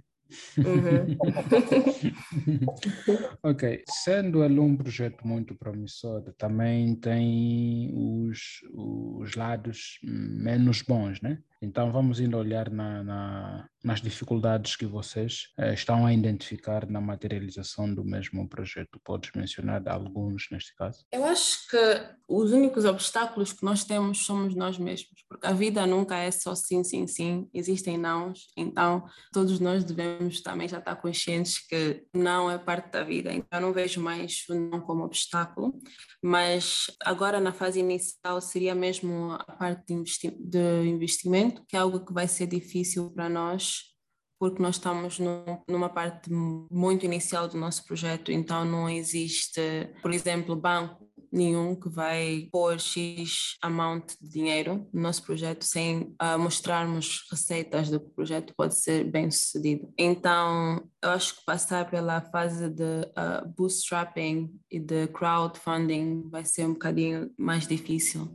Uhum. 0.57 1.17
ok, 3.43 3.83
sendo 3.87 4.43
ele 4.43 4.59
um 4.59 4.75
projeto 4.75 5.25
muito 5.25 5.55
promissor, 5.55 6.21
também 6.37 6.95
tem 6.95 7.91
os, 7.93 8.59
os 8.73 9.35
lados 9.35 9.99
menos 10.03 10.81
bons, 10.81 11.21
né? 11.21 11.39
Então 11.61 11.91
vamos 11.91 12.19
indo 12.19 12.37
olhar 12.37 12.69
na, 12.69 13.03
na, 13.03 13.69
nas 13.83 13.99
dificuldades 13.99 14.75
que 14.75 14.85
vocês 14.85 15.47
eh, 15.57 15.73
estão 15.73 16.05
a 16.05 16.13
identificar 16.13 16.87
na 16.87 17.01
materialização 17.01 17.91
do 17.91 18.03
mesmo 18.03 18.47
projeto. 18.47 18.99
Podes 19.03 19.31
mencionar 19.35 19.81
alguns 19.87 20.47
neste 20.51 20.75
caso? 20.75 21.03
Eu 21.11 21.25
acho 21.25 21.67
que 21.69 21.77
os 22.27 22.51
únicos 22.51 22.85
obstáculos 22.85 23.53
que 23.53 23.63
nós 23.63 23.83
temos 23.83 24.25
somos 24.25 24.53
nós 24.53 24.77
mesmos, 24.77 25.23
porque 25.27 25.47
a 25.47 25.53
vida 25.53 25.87
nunca 25.87 26.17
é 26.17 26.29
só 26.29 26.53
sim, 26.53 26.83
sim, 26.83 27.07
sim, 27.07 27.49
existem 27.53 27.97
nãos, 27.97 28.47
então 28.55 29.05
todos 29.31 29.59
nós 29.59 29.83
devemos 29.83 30.41
também 30.41 30.67
já 30.67 30.79
estar 30.79 30.95
conscientes 30.97 31.65
que 31.65 32.03
não 32.13 32.51
é 32.51 32.57
parte 32.57 32.91
da 32.91 33.03
vida, 33.03 33.33
então 33.33 33.61
não 33.61 33.71
vejo 33.71 34.01
mais 34.01 34.43
o 34.49 34.55
não 34.55 34.81
como 34.81 35.05
obstáculo, 35.05 35.79
mas 36.21 36.87
agora 37.03 37.39
na 37.39 37.53
fase 37.53 37.79
inicial 37.79 38.41
seria 38.41 38.75
mesmo 38.75 39.31
a 39.31 39.53
parte 39.53 39.85
de, 39.87 39.93
investi 39.93 40.29
de 40.37 40.83
investimento 40.85 41.46
que 41.67 41.75
é 41.75 41.79
algo 41.79 42.05
que 42.05 42.13
vai 42.13 42.27
ser 42.27 42.47
difícil 42.47 43.11
para 43.11 43.29
nós, 43.29 43.83
porque 44.39 44.61
nós 44.61 44.75
estamos 44.75 45.19
numa 45.67 45.89
parte 45.89 46.29
muito 46.31 47.05
inicial 47.05 47.47
do 47.47 47.57
nosso 47.57 47.83
projeto, 47.85 48.31
então 48.31 48.63
não 48.63 48.89
existe, 48.89 49.61
por 50.01 50.13
exemplo, 50.13 50.55
banco 50.55 51.07
nenhum 51.31 51.75
que 51.75 51.89
vai 51.89 52.47
pôr 52.51 52.79
X 52.79 53.57
amount 53.61 54.13
de 54.21 54.29
dinheiro 54.29 54.87
no 54.93 55.01
nosso 55.01 55.23
projeto 55.23 55.63
sem 55.63 56.15
uh, 56.21 56.39
mostrarmos 56.39 57.25
receitas 57.29 57.89
do 57.89 57.99
que 57.99 58.07
o 58.07 58.11
projeto 58.11 58.53
pode 58.55 58.79
ser 58.79 59.03
bem 59.03 59.29
sucedido. 59.29 59.91
Então, 59.97 60.87
eu 61.03 61.09
acho 61.09 61.35
que 61.35 61.45
passar 61.45 61.89
pela 61.89 62.21
fase 62.21 62.69
de 62.69 62.83
uh, 62.83 63.47
bootstrapping 63.57 64.49
e 64.71 64.79
de 64.79 65.07
crowdfunding 65.07 66.29
vai 66.29 66.45
ser 66.45 66.65
um 66.65 66.73
bocadinho 66.73 67.29
mais 67.37 67.67
difícil. 67.67 68.33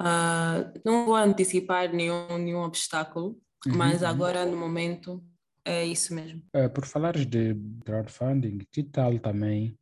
Uh, 0.00 0.80
não 0.82 1.04
vou 1.04 1.14
antecipar 1.14 1.92
nenhum, 1.92 2.38
nenhum 2.38 2.62
obstáculo, 2.62 3.38
uhum, 3.66 3.76
mas 3.76 4.02
agora 4.02 4.46
no 4.46 4.56
momento 4.56 5.22
é 5.64 5.84
isso 5.84 6.14
mesmo. 6.14 6.42
É, 6.52 6.68
por 6.68 6.86
falares 6.86 7.26
de 7.26 7.54
crowdfunding, 7.84 8.58
que 8.70 8.82
tal 8.82 9.18
também 9.18 9.76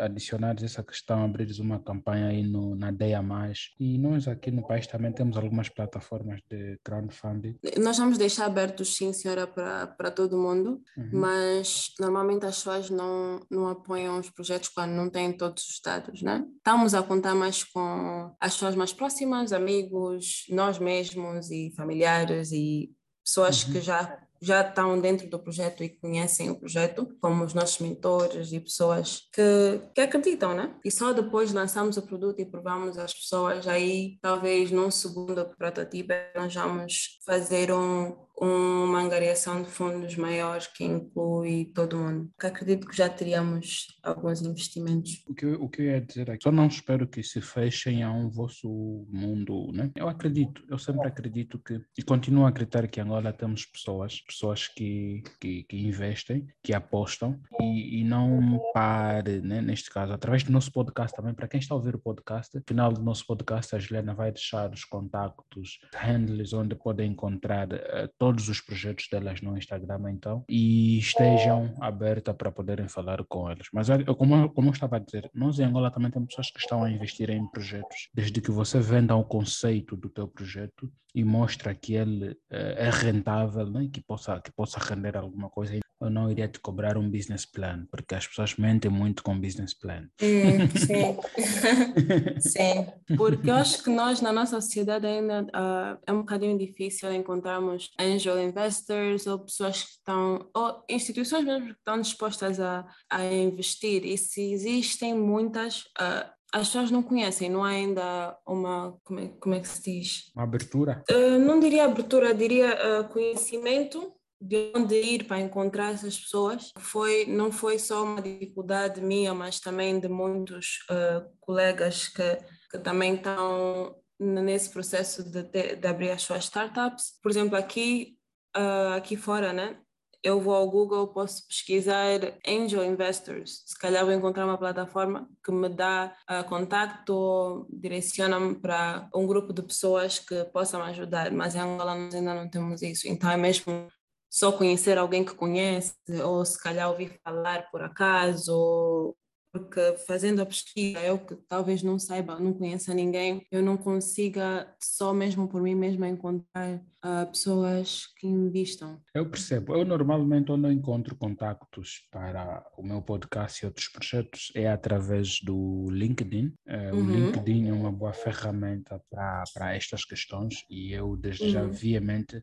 adicionar 0.00 0.56
essa 0.62 0.82
questão, 0.82 1.22
abrir 1.22 1.48
uma 1.60 1.78
campanha 1.78 2.28
aí 2.28 2.42
no, 2.42 2.74
na 2.74 2.90
Deia 2.90 3.22
Mais? 3.22 3.70
E 3.78 3.98
nós 3.98 4.26
aqui 4.26 4.50
no 4.50 4.66
país 4.66 4.86
também 4.86 5.12
temos 5.12 5.36
algumas 5.36 5.68
plataformas 5.68 6.40
de 6.48 6.78
crowdfunding. 6.82 7.56
Nós 7.78 7.98
vamos 7.98 8.16
deixar 8.16 8.46
abertos, 8.46 8.96
sim, 8.96 9.12
senhora, 9.12 9.46
para 9.46 10.10
todo 10.10 10.38
mundo, 10.38 10.82
uhum. 10.96 11.10
mas 11.12 11.92
normalmente 12.00 12.46
as 12.46 12.56
pessoas 12.56 12.90
não, 12.90 13.40
não 13.50 13.68
apoiam 13.68 14.18
os 14.18 14.30
projetos 14.30 14.68
quando 14.68 14.92
não 14.92 15.10
têm 15.10 15.32
todos 15.32 15.62
os 15.68 15.80
dados, 15.84 16.22
né? 16.22 16.44
Estamos 16.56 16.94
a 16.94 17.02
contar 17.02 17.34
mais 17.34 17.62
com 17.64 18.34
as 18.40 18.54
pessoas 18.54 18.74
mais 18.74 18.92
próximas, 18.92 19.52
amigos, 19.52 20.46
nós 20.48 20.78
mesmos 20.78 21.50
e 21.50 21.72
familiares 21.76 22.50
e 22.52 22.90
pessoas 23.24 23.64
uhum. 23.64 23.72
que 23.72 23.80
já 23.80 24.18
já 24.40 24.62
estão 24.62 24.98
dentro 25.00 25.28
do 25.28 25.38
projeto 25.38 25.84
e 25.84 25.88
conhecem 25.88 26.50
o 26.50 26.58
projeto, 26.58 27.06
como 27.20 27.44
os 27.44 27.52
nossos 27.52 27.78
mentores 27.78 28.52
e 28.52 28.60
pessoas 28.60 29.28
que, 29.32 29.80
que 29.94 30.00
acreditam, 30.00 30.54
né? 30.54 30.74
E 30.84 30.90
só 30.90 31.12
depois 31.12 31.52
lançamos 31.52 31.96
o 31.96 32.02
produto 32.02 32.40
e 32.40 32.46
provamos 32.46 32.96
as 32.96 33.12
pessoas, 33.12 33.68
aí 33.68 34.18
talvez 34.22 34.70
num 34.70 34.90
segundo 34.90 35.44
prototipo 35.56 36.12
nós 36.34 36.54
vamos 36.54 37.18
fazer 37.24 37.70
um, 37.72 38.16
uma 38.40 39.00
angariação 39.00 39.62
de 39.62 39.68
fundos 39.68 40.16
maiores 40.16 40.66
que 40.66 40.84
inclui 40.84 41.70
todo 41.74 41.98
mundo. 41.98 42.30
Que 42.40 42.46
acredito 42.46 42.86
que 42.86 42.96
já 42.96 43.08
teríamos 43.08 43.86
alguns 44.02 44.40
investimentos. 44.40 45.22
O 45.28 45.34
que, 45.34 45.44
eu, 45.44 45.62
o 45.62 45.68
que 45.68 45.82
eu 45.82 45.86
ia 45.86 46.00
dizer 46.00 46.30
aqui, 46.30 46.42
só 46.42 46.50
não 46.50 46.66
espero 46.66 47.06
que 47.06 47.22
se 47.22 47.40
fechem 47.40 48.02
a 48.02 48.10
um 48.10 48.30
vosso 48.30 49.06
mundo, 49.10 49.70
né? 49.72 49.90
Eu 49.94 50.08
acredito, 50.08 50.64
eu 50.68 50.78
sempre 50.78 51.06
acredito 51.06 51.58
que, 51.58 51.80
e 51.98 52.02
continuo 52.02 52.46
a 52.46 52.48
acreditar 52.48 52.88
que 52.88 53.00
Angola 53.00 53.32
temos 53.32 53.66
pessoas, 53.66 54.20
pessoas 54.22 54.68
que, 54.68 55.22
que, 55.40 55.64
que 55.64 55.76
investem, 55.76 56.46
que 56.62 56.72
apostam 56.72 57.38
e, 57.60 58.00
e 58.00 58.04
não 58.04 58.58
pare, 58.72 59.40
né? 59.42 59.60
Neste 59.60 59.90
caso, 59.90 60.12
através 60.12 60.42
do 60.42 60.52
nosso 60.52 60.72
podcast 60.72 61.14
também, 61.14 61.34
para 61.34 61.48
quem 61.48 61.60
está 61.60 61.74
a 61.74 61.76
ouvir 61.76 61.94
o 61.94 61.98
podcast, 61.98 62.56
no 62.56 62.62
final 62.66 62.92
do 62.92 63.02
nosso 63.02 63.26
podcast, 63.26 63.76
a 63.76 63.78
Juliana 63.78 64.14
vai 64.14 64.32
deixar 64.32 64.72
os 64.72 64.84
contactos, 64.84 65.78
handles 65.94 66.52
onde 66.52 66.74
podem 66.74 67.10
encontrar 67.10 67.68
uh, 67.72 68.08
todos 68.30 68.48
os 68.48 68.60
projetos 68.60 69.08
delas 69.10 69.40
no 69.42 69.58
Instagram, 69.58 70.12
então, 70.12 70.44
e 70.48 70.98
estejam 70.98 71.74
abertas 71.80 72.32
para 72.36 72.52
poderem 72.52 72.86
falar 72.86 73.24
com 73.24 73.50
elas. 73.50 73.66
Mas, 73.72 73.88
como, 74.16 74.48
como 74.50 74.68
eu 74.68 74.72
estava 74.72 74.96
a 74.96 74.98
dizer, 75.00 75.28
nós 75.34 75.58
em 75.58 75.64
Angola 75.64 75.90
também 75.90 76.12
temos 76.12 76.28
pessoas 76.28 76.50
que 76.52 76.60
estão 76.60 76.84
a 76.84 76.90
investir 76.90 77.28
em 77.28 77.44
projetos, 77.50 78.08
desde 78.14 78.40
que 78.40 78.52
você 78.52 78.78
venda 78.78 79.16
o 79.16 79.24
conceito 79.24 79.96
do 79.96 80.08
teu 80.08 80.28
projeto 80.28 80.88
e 81.12 81.24
mostra 81.24 81.74
que 81.74 81.94
ele 81.94 82.30
uh, 82.30 82.36
é 82.50 82.88
rentável, 82.88 83.68
né? 83.68 83.88
que, 83.92 84.00
possa, 84.00 84.40
que 84.40 84.52
possa 84.52 84.78
render 84.78 85.16
alguma 85.16 85.50
coisa 85.50 85.74
eu 86.00 86.08
não 86.08 86.30
iria 86.30 86.48
te 86.48 86.58
cobrar 86.58 86.96
um 86.96 87.10
business 87.10 87.44
plan, 87.44 87.86
porque 87.90 88.14
as 88.14 88.26
pessoas 88.26 88.56
mentem 88.56 88.90
muito 88.90 89.22
com 89.22 89.38
business 89.38 89.74
plan. 89.74 90.08
Hum, 90.22 90.68
sim, 90.78 92.40
sim, 92.40 93.16
porque 93.16 93.50
eu 93.50 93.54
acho 93.54 93.82
que 93.82 93.90
nós, 93.90 94.20
na 94.20 94.32
nossa 94.32 94.60
sociedade, 94.60 95.06
ainda 95.06 95.42
uh, 95.42 95.98
é 96.06 96.12
um 96.12 96.20
bocadinho 96.20 96.56
difícil 96.56 97.12
encontrarmos 97.12 97.90
angel 98.00 98.40
investors 98.40 99.26
ou 99.26 99.40
pessoas 99.40 99.82
que 99.82 99.90
estão, 99.90 100.48
ou 100.54 100.82
instituições 100.88 101.44
mesmo 101.44 101.66
que 101.66 101.72
estão 101.72 102.00
dispostas 102.00 102.58
a, 102.58 102.86
a 103.10 103.24
investir. 103.26 104.04
E 104.04 104.16
se 104.16 104.52
existem 104.52 105.14
muitas, 105.14 105.80
uh, 106.00 106.30
as 106.52 106.68
pessoas 106.68 106.90
não 106.90 107.02
conhecem, 107.02 107.50
não 107.50 107.62
há 107.62 107.68
ainda 107.68 108.36
uma, 108.46 108.98
como 109.04 109.20
é, 109.20 109.28
como 109.38 109.54
é 109.54 109.60
que 109.60 109.68
se 109.68 109.82
diz? 109.82 110.32
Uma 110.34 110.44
abertura? 110.44 111.04
Uh, 111.10 111.38
não 111.38 111.60
diria 111.60 111.84
abertura, 111.84 112.34
diria 112.34 112.74
uh, 112.74 113.08
conhecimento 113.08 114.14
de 114.40 114.72
onde 114.74 114.94
ir 114.94 115.24
para 115.24 115.40
encontrar 115.40 115.92
essas 115.92 116.18
pessoas 116.18 116.72
foi 116.78 117.26
não 117.26 117.52
foi 117.52 117.78
só 117.78 118.02
uma 118.02 118.22
dificuldade 118.22 119.00
minha, 119.00 119.34
mas 119.34 119.60
também 119.60 120.00
de 120.00 120.08
muitos 120.08 120.78
uh, 120.90 121.28
colegas 121.40 122.08
que, 122.08 122.38
que 122.70 122.78
também 122.78 123.16
estão 123.16 123.94
nesse 124.18 124.70
processo 124.70 125.22
de, 125.24 125.42
de, 125.42 125.76
de, 125.76 125.88
abrir 125.88 126.10
as 126.10 126.22
suas 126.22 126.44
startups. 126.44 127.18
Por 127.22 127.30
exemplo, 127.30 127.56
aqui, 127.56 128.16
uh, 128.56 128.94
aqui 128.96 129.16
fora, 129.16 129.52
né? 129.52 129.78
Eu 130.22 130.38
vou 130.38 130.54
ao 130.54 130.70
Google, 130.70 131.08
posso 131.08 131.46
pesquisar 131.46 132.06
angel 132.46 132.84
investors. 132.84 133.62
Se 133.66 133.78
calhar 133.78 134.04
vou 134.04 134.12
encontrar 134.12 134.44
uma 134.44 134.58
plataforma 134.58 135.26
que 135.42 135.50
me 135.50 135.70
dá 135.70 136.14
uh, 136.30 136.46
contacto, 136.46 137.66
direciona-me 137.72 138.54
para 138.54 139.08
um 139.14 139.26
grupo 139.26 139.54
de 139.54 139.62
pessoas 139.62 140.18
que 140.18 140.44
possam 140.52 140.82
ajudar. 140.82 141.30
Mas 141.32 141.54
em 141.54 141.60
Angola 141.60 141.94
nós 141.94 142.14
ainda 142.14 142.34
não 142.34 142.50
temos 142.50 142.82
isso. 142.82 143.08
Então 143.08 143.30
é 143.30 143.36
mesmo 143.38 143.88
só 144.30 144.52
conhecer 144.52 144.96
alguém 144.96 145.24
que 145.24 145.34
conhece, 145.34 145.94
ou 146.24 146.44
se 146.44 146.58
calhar 146.62 146.88
ouvir 146.88 147.18
falar 147.24 147.68
por 147.70 147.82
acaso, 147.82 149.16
porque 149.52 149.96
fazendo 150.06 150.40
a 150.40 150.46
pesquisa, 150.46 151.00
eu 151.00 151.18
que 151.18 151.34
talvez 151.48 151.82
não 151.82 151.98
saiba, 151.98 152.38
não 152.38 152.52
conheça 152.52 152.94
ninguém, 152.94 153.44
eu 153.50 153.62
não 153.62 153.76
consiga 153.76 154.72
só 154.80 155.12
mesmo 155.12 155.48
por 155.48 155.60
mim 155.60 155.74
mesma 155.74 156.08
encontrar 156.08 156.76
uh, 157.04 157.26
pessoas 157.30 158.06
que 158.16 158.26
investam. 158.26 159.02
Eu 159.12 159.28
percebo. 159.28 159.74
Eu 159.74 159.84
normalmente 159.84 160.46
quando 160.46 160.70
encontro 160.70 161.16
contactos 161.16 162.06
para 162.10 162.64
o 162.76 162.82
meu 162.82 163.02
podcast 163.02 163.62
e 163.62 163.66
outros 163.66 163.88
projetos 163.88 164.52
é 164.54 164.70
através 164.70 165.40
do 165.42 165.88
LinkedIn. 165.90 166.54
Uh, 166.68 166.94
uhum. 166.94 167.06
O 167.06 167.10
LinkedIn 167.10 167.68
é 167.68 167.72
uma 167.72 167.90
boa 167.90 168.12
ferramenta 168.12 169.02
para, 169.10 169.44
para 169.52 169.74
estas 169.74 170.04
questões 170.04 170.64
e 170.70 170.92
eu 170.92 171.16
desde 171.16 171.44
uhum. 171.44 171.50
já 171.50 171.66
viamente 171.66 172.40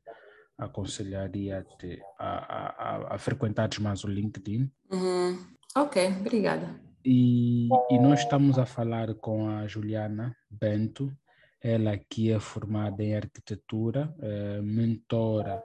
aconselharia-te 0.57 2.01
a, 2.17 2.29
a, 2.29 3.15
a, 3.15 3.17
frequentares 3.17 3.79
mais 3.79 4.03
o 4.03 4.07
LinkedIn. 4.07 4.69
Uhum. 4.91 5.45
Ok, 5.75 6.07
obrigada. 6.19 6.79
E, 7.05 7.69
e 7.89 7.99
nós 7.99 8.21
estamos 8.21 8.57
a 8.57 8.65
falar 8.65 9.13
com 9.15 9.49
a 9.49 9.67
Juliana 9.67 10.35
Bento, 10.49 11.15
ela 11.61 11.97
que 11.97 12.31
é 12.31 12.39
formada 12.39 13.03
em 13.03 13.15
arquitetura, 13.15 14.13
é 14.19 14.61
mentora 14.61 15.63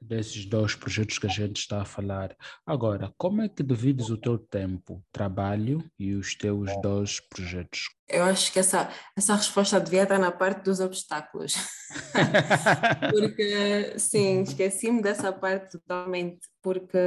desses 0.00 0.44
dois 0.44 0.74
projetos 0.74 1.18
que 1.18 1.26
a 1.26 1.30
gente 1.30 1.58
está 1.58 1.82
a 1.82 1.84
falar. 1.84 2.36
Agora, 2.64 3.12
como 3.16 3.42
é 3.42 3.48
que 3.48 3.62
divides 3.62 4.10
o 4.10 4.16
teu 4.16 4.38
tempo, 4.38 5.02
trabalho 5.12 5.84
e 5.98 6.14
os 6.14 6.34
teus 6.34 6.70
dois 6.80 7.20
projetos? 7.20 7.88
Eu 8.08 8.24
acho 8.24 8.52
que 8.52 8.58
essa, 8.58 8.90
essa 9.16 9.34
resposta 9.34 9.78
devia 9.78 10.04
estar 10.04 10.18
na 10.18 10.32
parte 10.32 10.64
dos 10.64 10.80
obstáculos. 10.80 11.54
porque, 13.12 13.98
sim, 13.98 14.42
esqueci-me 14.42 15.02
dessa 15.02 15.30
parte 15.30 15.72
totalmente, 15.72 16.40
porque 16.68 16.98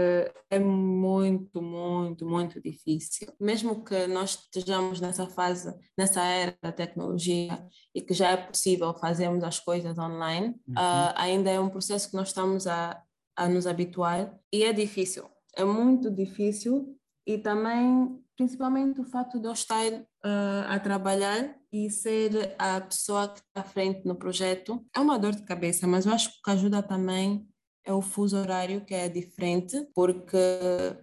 é 0.49 0.57
muito, 0.57 1.61
muito, 1.61 2.25
muito 2.25 2.59
difícil. 2.59 3.31
Mesmo 3.39 3.83
que 3.83 4.07
nós 4.07 4.31
estejamos 4.31 4.99
nessa 4.99 5.27
fase, 5.27 5.71
nessa 5.95 6.23
era 6.23 6.57
da 6.59 6.71
tecnologia 6.71 7.63
e 7.93 8.01
que 8.01 8.11
já 8.11 8.31
é 8.31 8.37
possível 8.37 8.91
fazermos 8.95 9.43
as 9.43 9.59
coisas 9.59 9.99
online, 9.99 10.47
uhum. 10.67 10.73
uh, 10.73 11.13
ainda 11.15 11.51
é 11.51 11.59
um 11.59 11.69
processo 11.69 12.09
que 12.09 12.15
nós 12.15 12.29
estamos 12.29 12.65
a, 12.65 12.99
a 13.35 13.47
nos 13.47 13.67
habituar 13.67 14.35
e 14.51 14.63
é 14.63 14.73
difícil, 14.73 15.29
é 15.55 15.63
muito 15.63 16.09
difícil 16.09 16.97
e 17.27 17.37
também 17.37 18.19
principalmente 18.35 18.99
o 18.99 19.05
fato 19.05 19.39
de 19.39 19.47
eu 19.47 19.51
estar 19.51 19.85
uh, 19.93 20.65
a 20.67 20.79
trabalhar 20.79 21.55
e 21.71 21.87
ser 21.91 22.55
a 22.57 22.81
pessoa 22.81 23.27
que 23.27 23.41
está 23.41 23.61
à 23.61 23.63
frente 23.63 24.07
no 24.07 24.15
projeto 24.15 24.83
é 24.95 24.99
uma 24.99 25.19
dor 25.19 25.35
de 25.35 25.43
cabeça, 25.43 25.85
mas 25.85 26.07
eu 26.07 26.13
acho 26.13 26.31
que 26.43 26.49
ajuda 26.49 26.81
também 26.81 27.47
é 27.83 27.93
o 27.93 28.01
fuso 28.01 28.37
horário 28.37 28.85
que 28.85 28.93
é 28.93 29.09
diferente, 29.09 29.87
porque 29.93 30.37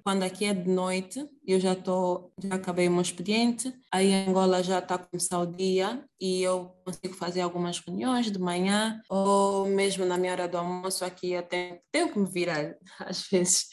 quando 0.04 0.22
aqui 0.22 0.44
é 0.44 0.54
de 0.54 0.70
noite, 0.70 1.28
eu 1.46 1.58
já 1.58 1.74
tô, 1.74 2.30
já 2.38 2.54
acabei 2.54 2.88
o 2.88 2.90
meu 2.90 3.02
expediente, 3.02 3.72
aí 3.92 4.12
Angola 4.12 4.62
já 4.62 4.78
está 4.78 4.94
a 4.94 4.98
começar 4.98 5.40
o 5.40 5.46
dia 5.46 6.04
e 6.20 6.42
eu 6.42 6.72
consigo 6.84 7.14
fazer 7.14 7.40
algumas 7.40 7.78
reuniões 7.78 8.30
de 8.30 8.38
manhã 8.38 9.00
ou 9.08 9.66
mesmo 9.66 10.04
na 10.04 10.16
minha 10.16 10.32
hora 10.32 10.48
do 10.48 10.58
almoço 10.58 11.04
aqui 11.04 11.32
eu 11.32 11.42
tenho, 11.42 11.78
tenho 11.90 12.12
que 12.12 12.18
me 12.18 12.28
virar 12.28 12.76
às 13.00 13.26
vezes. 13.28 13.66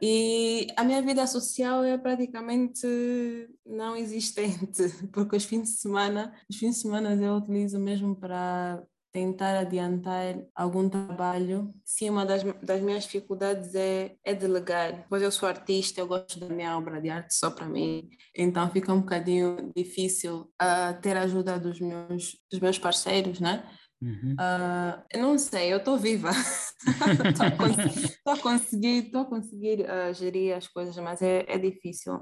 E 0.00 0.66
a 0.76 0.84
minha 0.84 1.02
vida 1.02 1.26
social 1.26 1.84
é 1.84 1.98
praticamente 1.98 2.86
não 3.66 3.96
existente, 3.96 4.82
porque 5.12 5.36
os 5.36 5.44
fins 5.44 5.62
de 5.64 5.78
semana, 5.78 6.32
os 6.48 6.56
fins 6.56 6.76
de 6.76 6.82
semana 6.82 7.14
eu 7.14 7.34
utilizo 7.34 7.78
mesmo 7.78 8.16
para 8.16 8.82
tentar 9.14 9.56
adiantar 9.60 10.34
algum 10.56 10.88
trabalho. 10.88 11.72
Sim, 11.84 12.10
uma 12.10 12.26
das, 12.26 12.42
das 12.60 12.80
minhas 12.82 13.04
dificuldades 13.04 13.72
é, 13.76 14.16
é 14.24 14.34
delegar. 14.34 15.06
Pois 15.08 15.22
eu 15.22 15.30
sou 15.30 15.48
artista, 15.48 16.00
eu 16.00 16.06
gosto 16.08 16.40
da 16.40 16.48
minha 16.48 16.76
obra 16.76 17.00
de 17.00 17.08
arte 17.08 17.32
só 17.32 17.48
para 17.48 17.68
mim, 17.68 18.10
então 18.36 18.68
fica 18.70 18.92
um 18.92 18.98
bocadinho 19.00 19.72
difícil 19.74 20.52
uh, 20.60 21.00
ter 21.00 21.16
a 21.16 21.22
ajuda 21.22 21.60
dos 21.60 21.80
meus, 21.80 22.36
dos 22.50 22.58
meus 22.58 22.76
parceiros, 22.76 23.38
né? 23.38 23.64
Uhum. 24.02 24.34
Uh, 24.34 25.18
não 25.18 25.38
sei, 25.38 25.72
eu 25.72 25.78
estou 25.78 25.96
viva. 25.96 26.30
Estou 26.84 28.32
a, 28.32 28.36
conseguir, 28.36 29.06
estou 29.06 29.20
a 29.22 29.24
conseguir 29.24 29.86
uh, 29.86 30.12
gerir 30.12 30.54
as 30.54 30.66
coisas, 30.66 30.94
mas 30.98 31.22
é, 31.22 31.44
é 31.48 31.56
difícil. 31.56 32.20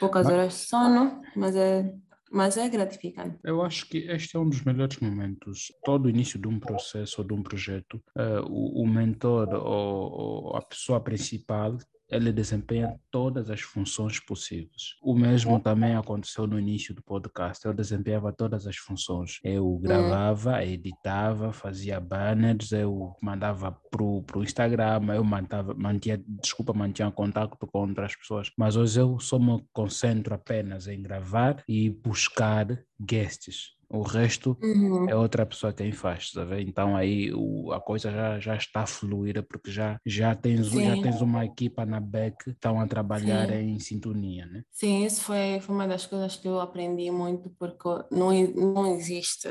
Poucas 0.00 0.26
horas 0.26 0.54
de 0.54 0.58
sono, 0.60 1.20
mas 1.36 1.54
é, 1.54 1.94
mas 2.30 2.56
é 2.56 2.68
gratificante. 2.68 3.38
Eu 3.42 3.62
acho 3.62 3.88
que 3.88 3.98
este 3.98 4.36
é 4.36 4.38
um 4.40 4.48
dos 4.48 4.62
melhores 4.62 4.98
momentos. 4.98 5.72
Todo 5.84 6.06
o 6.06 6.08
início 6.08 6.38
de 6.38 6.46
um 6.46 6.60
processo 6.60 7.20
ou 7.20 7.26
de 7.26 7.34
um 7.34 7.42
projeto, 7.42 8.02
uh, 8.16 8.46
o, 8.48 8.82
o, 8.82 8.86
mentor 8.86 9.48
ou, 9.52 10.12
ou, 10.12 10.56
a 10.56 10.62
pessoa 10.62 11.00
principal 11.00 11.76
ele 12.10 12.32
desempenha 12.32 12.98
todas 13.10 13.50
as 13.50 13.60
funções 13.60 14.18
possíveis. 14.18 14.96
O 15.02 15.14
mesmo 15.14 15.60
também 15.60 15.94
aconteceu 15.94 16.46
no 16.46 16.58
início 16.58 16.94
do 16.94 17.02
podcast. 17.02 17.64
Eu 17.64 17.72
desempenhava 17.72 18.32
todas 18.32 18.66
as 18.66 18.76
funções. 18.76 19.38
Eu 19.44 19.78
gravava, 19.78 20.64
editava, 20.64 21.52
fazia 21.52 22.00
banners, 22.00 22.72
eu 22.72 23.14
mandava 23.22 23.72
pro, 23.90 24.22
pro 24.22 24.42
Instagram, 24.42 25.00
eu 25.14 25.24
mantava, 25.24 25.74
mantinha, 25.74 26.22
desculpa, 26.26 26.72
mantinha 26.72 27.10
contato 27.10 27.56
com 27.58 27.78
outras 27.78 28.16
pessoas. 28.16 28.50
Mas 28.58 28.76
hoje 28.76 29.00
eu 29.00 29.18
só 29.20 29.38
me 29.38 29.64
concentro 29.72 30.34
apenas 30.34 30.88
em 30.88 31.00
gravar 31.02 31.62
e 31.68 31.90
buscar 31.90 32.66
guests 33.00 33.80
o 33.92 34.02
resto 34.02 34.56
uhum. 34.62 35.08
é 35.08 35.16
outra 35.16 35.44
pessoa 35.44 35.72
quem 35.72 35.90
faz, 35.90 36.30
sabe? 36.30 36.62
Então 36.62 36.96
aí 36.96 37.32
o, 37.34 37.72
a 37.72 37.80
coisa 37.80 38.10
já, 38.12 38.38
já 38.38 38.56
está 38.56 38.86
fluida 38.86 39.42
porque 39.42 39.70
já, 39.70 39.98
já, 40.06 40.32
tens, 40.32 40.68
já 40.68 41.02
tens 41.02 41.20
uma 41.20 41.44
equipa 41.44 41.84
na 41.84 41.98
back 41.98 42.36
que 42.44 42.50
estão 42.50 42.80
a 42.80 42.86
trabalhar 42.86 43.48
Sim. 43.48 43.54
em 43.54 43.80
sintonia, 43.80 44.46
né? 44.46 44.62
Sim, 44.70 45.04
isso 45.04 45.22
foi, 45.22 45.58
foi 45.60 45.74
uma 45.74 45.88
das 45.88 46.06
coisas 46.06 46.36
que 46.36 46.46
eu 46.46 46.60
aprendi 46.60 47.10
muito 47.10 47.50
porque 47.58 47.88
não, 48.12 48.30
não 48.54 48.94
existe 48.94 49.48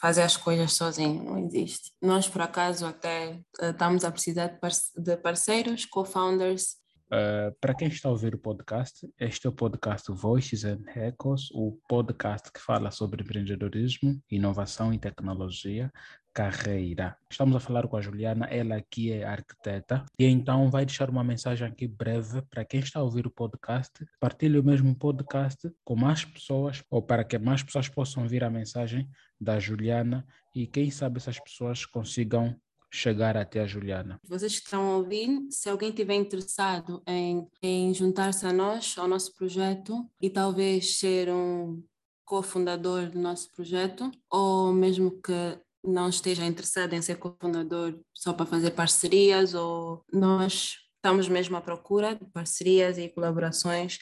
fazer 0.00 0.22
as 0.22 0.38
coisas 0.38 0.72
sozinho, 0.72 1.22
não 1.22 1.38
existe. 1.38 1.92
Nós, 2.00 2.26
por 2.26 2.40
acaso, 2.40 2.86
até 2.86 3.40
eh, 3.60 3.70
estamos 3.70 4.04
a 4.04 4.10
precisar 4.10 4.58
de 4.96 5.16
parceiros, 5.18 5.84
co-founders, 5.84 6.76
Uh, 7.14 7.54
para 7.60 7.74
quem 7.74 7.86
está 7.86 8.08
a 8.08 8.10
ouvir 8.10 8.34
o 8.34 8.38
podcast, 8.38 9.08
este 9.20 9.46
é 9.46 9.50
o 9.50 9.52
podcast 9.52 10.10
Voices 10.10 10.64
and 10.64 10.82
Echoes, 10.96 11.48
o 11.52 11.78
podcast 11.88 12.50
que 12.50 12.58
fala 12.58 12.90
sobre 12.90 13.22
empreendedorismo, 13.22 14.20
inovação 14.28 14.92
e 14.92 14.98
tecnologia, 14.98 15.92
carreira. 16.32 17.16
Estamos 17.30 17.54
a 17.54 17.60
falar 17.60 17.86
com 17.86 17.96
a 17.96 18.00
Juliana, 18.00 18.46
ela 18.46 18.74
aqui 18.74 19.12
é 19.12 19.22
arquiteta, 19.22 20.04
e 20.18 20.26
então 20.26 20.68
vai 20.72 20.84
deixar 20.84 21.08
uma 21.08 21.22
mensagem 21.22 21.68
aqui 21.68 21.86
breve 21.86 22.42
para 22.50 22.64
quem 22.64 22.80
está 22.80 22.98
a 22.98 23.04
ouvir 23.04 23.28
o 23.28 23.30
podcast. 23.30 23.92
Partilhe 24.18 24.58
o 24.58 24.64
mesmo 24.64 24.92
podcast 24.98 25.70
com 25.84 25.94
mais 25.94 26.24
pessoas, 26.24 26.82
ou 26.90 27.00
para 27.00 27.22
que 27.22 27.38
mais 27.38 27.62
pessoas 27.62 27.88
possam 27.88 28.24
ouvir 28.24 28.42
a 28.42 28.50
mensagem 28.50 29.08
da 29.40 29.60
Juliana 29.60 30.26
e 30.52 30.66
quem 30.66 30.90
sabe 30.90 31.18
essas 31.18 31.38
pessoas 31.38 31.86
consigam 31.86 32.60
chegar 32.94 33.36
até 33.36 33.60
a 33.60 33.66
Juliana. 33.66 34.20
Vocês 34.24 34.58
que 34.58 34.64
estão 34.64 34.92
a 34.92 34.96
ouvir, 34.96 35.28
se 35.50 35.68
alguém 35.68 35.90
estiver 35.90 36.14
interessado 36.14 37.02
em, 37.06 37.46
em 37.60 37.92
juntar-se 37.92 38.46
a 38.46 38.52
nós, 38.52 38.94
ao 38.96 39.08
nosso 39.08 39.34
projeto, 39.34 40.08
e 40.20 40.30
talvez 40.30 40.98
ser 40.98 41.28
um 41.28 41.82
cofundador 42.24 43.10
do 43.10 43.18
nosso 43.18 43.50
projeto, 43.52 44.10
ou 44.30 44.72
mesmo 44.72 45.20
que 45.20 45.58
não 45.84 46.08
esteja 46.08 46.46
interessado 46.46 46.94
em 46.94 47.02
ser 47.02 47.16
cofundador 47.16 47.98
só 48.14 48.32
para 48.32 48.46
fazer 48.46 48.70
parcerias, 48.70 49.54
ou 49.54 50.04
nós 50.12 50.76
estamos 50.96 51.28
mesmo 51.28 51.56
à 51.56 51.60
procura 51.60 52.14
de 52.14 52.24
parcerias 52.26 52.96
e 52.96 53.08
colaborações 53.08 53.98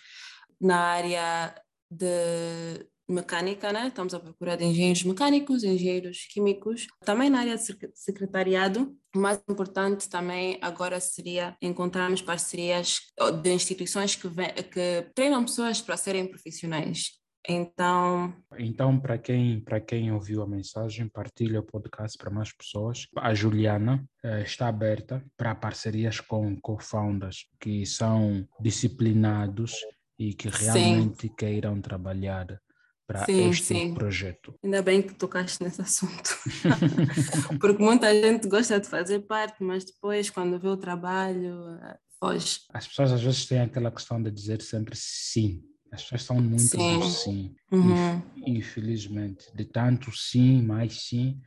na 0.61 0.79
área 0.79 1.55
de 1.91 2.87
mecânica, 3.09 3.73
né? 3.73 3.89
estamos 3.89 4.15
à 4.15 4.21
procura 4.21 4.57
de 4.57 4.65
engenheiros 4.65 5.05
mecânicos, 5.05 5.65
engenheiros 5.65 6.27
químicos, 6.33 6.87
também 7.05 7.31
na 7.31 7.41
área 7.41 7.57
de 7.57 7.65
secretariado. 7.95 8.97
O 9.15 9.19
mais 9.19 9.43
importante 9.49 10.09
também 10.09 10.59
agora 10.63 10.99
seria 11.01 11.57
encontrarmos 11.61 12.23
parcerias 12.23 13.01
de 13.43 13.53
instituições 13.53 14.15
que, 14.17 14.29
que 14.65 15.07
treinam 15.15 15.45
pessoas 15.45 15.81
para 15.81 15.97
serem 15.97 16.27
profissionais. 16.27 17.23
Então, 17.49 18.33
então 18.57 18.99
para 19.01 19.19
quem 19.19 19.61
para 19.61 19.81
quem 19.81 20.13
ouviu 20.13 20.43
a 20.43 20.47
mensagem, 20.47 21.09
partilha 21.09 21.59
o 21.59 21.65
podcast 21.65 22.17
para 22.17 22.31
mais 22.31 22.53
pessoas. 22.53 23.09
A 23.17 23.35
Juliana 23.35 24.05
eh, 24.23 24.43
está 24.43 24.69
aberta 24.69 25.25
para 25.37 25.55
parcerias 25.55 26.21
com 26.21 26.57
co-founders 26.61 27.49
que 27.59 27.85
são 27.85 28.47
disciplinados 28.61 29.75
e 30.17 30.35
que 30.35 30.49
realmente 30.49 31.23
Sim. 31.23 31.35
queiram 31.37 31.81
trabalhar 31.81 32.47
para 33.13 33.27
sim, 33.27 33.51
este 33.51 33.67
sim. 33.67 33.95
projeto. 33.95 34.55
Ainda 34.63 34.83
bem 34.83 35.03
que 35.03 35.15
tocaste 35.15 35.63
nesse 35.63 35.81
assunto, 35.81 36.39
porque 37.61 37.83
muita 37.83 38.13
gente 38.13 38.49
gosta 38.49 38.81
de 38.81 38.89
fazer 38.89 39.21
parte, 39.21 39.63
mas 39.63 39.85
depois, 39.85 40.31
quando 40.31 40.59
vê 40.59 40.69
o 40.69 40.77
trabalho, 40.77 41.79
foge. 42.19 42.61
As 42.73 42.87
pessoas 42.87 43.13
às 43.13 43.23
vezes 43.23 43.47
têm 43.47 43.61
aquela 43.61 43.91
questão 43.91 44.23
de 44.23 44.31
dizer 44.31 44.63
sempre 44.63 44.95
sim. 44.97 45.63
As 45.91 46.03
pessoas 46.03 46.23
são 46.23 46.41
muito 46.41 46.63
sim. 46.63 47.03
sim. 47.03 47.55
Uhum. 47.71 48.23
Infelizmente, 48.47 49.47
de 49.55 49.65
tanto 49.65 50.11
sim, 50.17 50.63
mais 50.63 51.03
sim, 51.03 51.39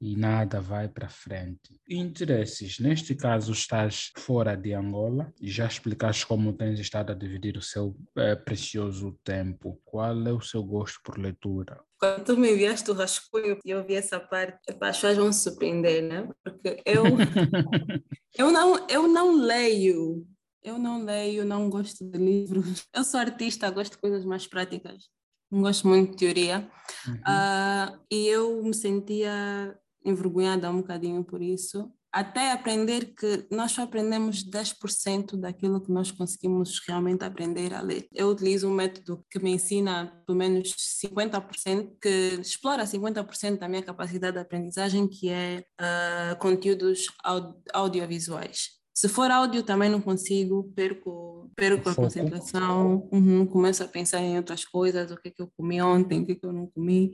e 0.00 0.16
nada 0.16 0.60
vai 0.60 0.88
para 0.88 1.08
frente. 1.08 1.80
Interesses, 1.88 2.78
neste 2.78 3.14
caso 3.14 3.52
estás 3.52 4.10
fora 4.18 4.56
de 4.56 4.74
Angola 4.74 5.32
e 5.40 5.48
já 5.50 5.66
explicaste 5.66 6.26
como 6.26 6.52
tens 6.52 6.78
estado 6.78 7.12
a 7.12 7.14
dividir 7.14 7.56
o 7.56 7.62
seu 7.62 7.96
é, 8.16 8.34
precioso 8.34 9.18
tempo. 9.24 9.80
Qual 9.84 10.26
é 10.26 10.32
o 10.32 10.40
seu 10.40 10.62
gosto 10.62 11.00
por 11.02 11.18
leitura? 11.18 11.80
Quando 11.98 12.24
tu 12.24 12.36
me 12.36 12.52
enviaste 12.52 12.90
o 12.90 12.94
rascunho 12.94 13.58
e 13.64 13.70
eu 13.70 13.84
vi 13.86 13.94
essa 13.94 14.20
parte, 14.20 14.58
as 14.68 14.76
pessoas 14.76 15.16
vão 15.16 15.32
se 15.32 15.44
surpreender, 15.44 16.02
né? 16.02 16.28
Porque 16.42 16.82
eu, 16.84 17.04
eu, 18.36 18.50
não, 18.50 18.86
eu 18.88 19.08
não 19.08 19.36
leio. 19.36 20.26
Eu 20.62 20.78
não 20.78 21.04
leio, 21.04 21.44
não 21.44 21.68
gosto 21.68 22.04
de 22.04 22.18
livros. 22.18 22.86
Eu 22.92 23.04
sou 23.04 23.20
artista, 23.20 23.70
gosto 23.70 23.92
de 23.92 23.98
coisas 23.98 24.24
mais 24.24 24.46
práticas. 24.46 25.08
Não 25.50 25.62
gosto 25.62 25.86
muito 25.86 26.12
de 26.12 26.16
teoria. 26.16 26.68
Uhum. 27.06 27.14
Uh, 27.14 28.00
e 28.10 28.26
eu 28.26 28.62
me 28.62 28.74
sentia 28.74 29.78
envergonhada 30.04 30.70
um 30.70 30.78
bocadinho 30.78 31.24
por 31.24 31.42
isso, 31.42 31.90
até 32.14 32.52
aprender 32.52 33.12
que 33.12 33.44
nós 33.50 33.72
só 33.72 33.82
aprendemos 33.82 34.48
10% 34.48 35.36
daquilo 35.36 35.80
que 35.80 35.90
nós 35.90 36.12
conseguimos 36.12 36.80
realmente 36.86 37.24
aprender 37.24 37.74
a 37.74 37.80
ler. 37.80 38.06
Eu 38.14 38.28
utilizo 38.28 38.68
um 38.68 38.74
método 38.74 39.24
que 39.28 39.40
me 39.40 39.50
ensina 39.50 40.22
pelo 40.24 40.38
menos 40.38 40.76
50%, 41.04 41.90
que 42.00 42.38
explora 42.40 42.84
50% 42.84 43.58
da 43.58 43.68
minha 43.68 43.82
capacidade 43.82 44.34
de 44.34 44.40
aprendizagem, 44.40 45.08
que 45.08 45.28
é 45.28 45.64
uh, 45.80 46.38
conteúdos 46.38 47.08
audiovisuais. 47.72 48.84
Se 48.96 49.08
for 49.08 49.28
áudio, 49.28 49.64
também 49.64 49.90
não 49.90 50.00
consigo, 50.00 50.72
perco, 50.72 51.50
perco 51.56 51.88
a 51.88 51.94
concentração, 51.96 53.08
uhum, 53.10 53.44
começo 53.44 53.82
a 53.82 53.88
pensar 53.88 54.20
em 54.20 54.36
outras 54.36 54.64
coisas, 54.64 55.10
o 55.10 55.16
que, 55.16 55.28
é 55.28 55.30
que 55.32 55.42
eu 55.42 55.50
comi 55.56 55.82
ontem, 55.82 56.20
o 56.20 56.26
que, 56.26 56.32
é 56.32 56.34
que 56.36 56.46
eu 56.46 56.52
não 56.52 56.68
comi. 56.68 57.10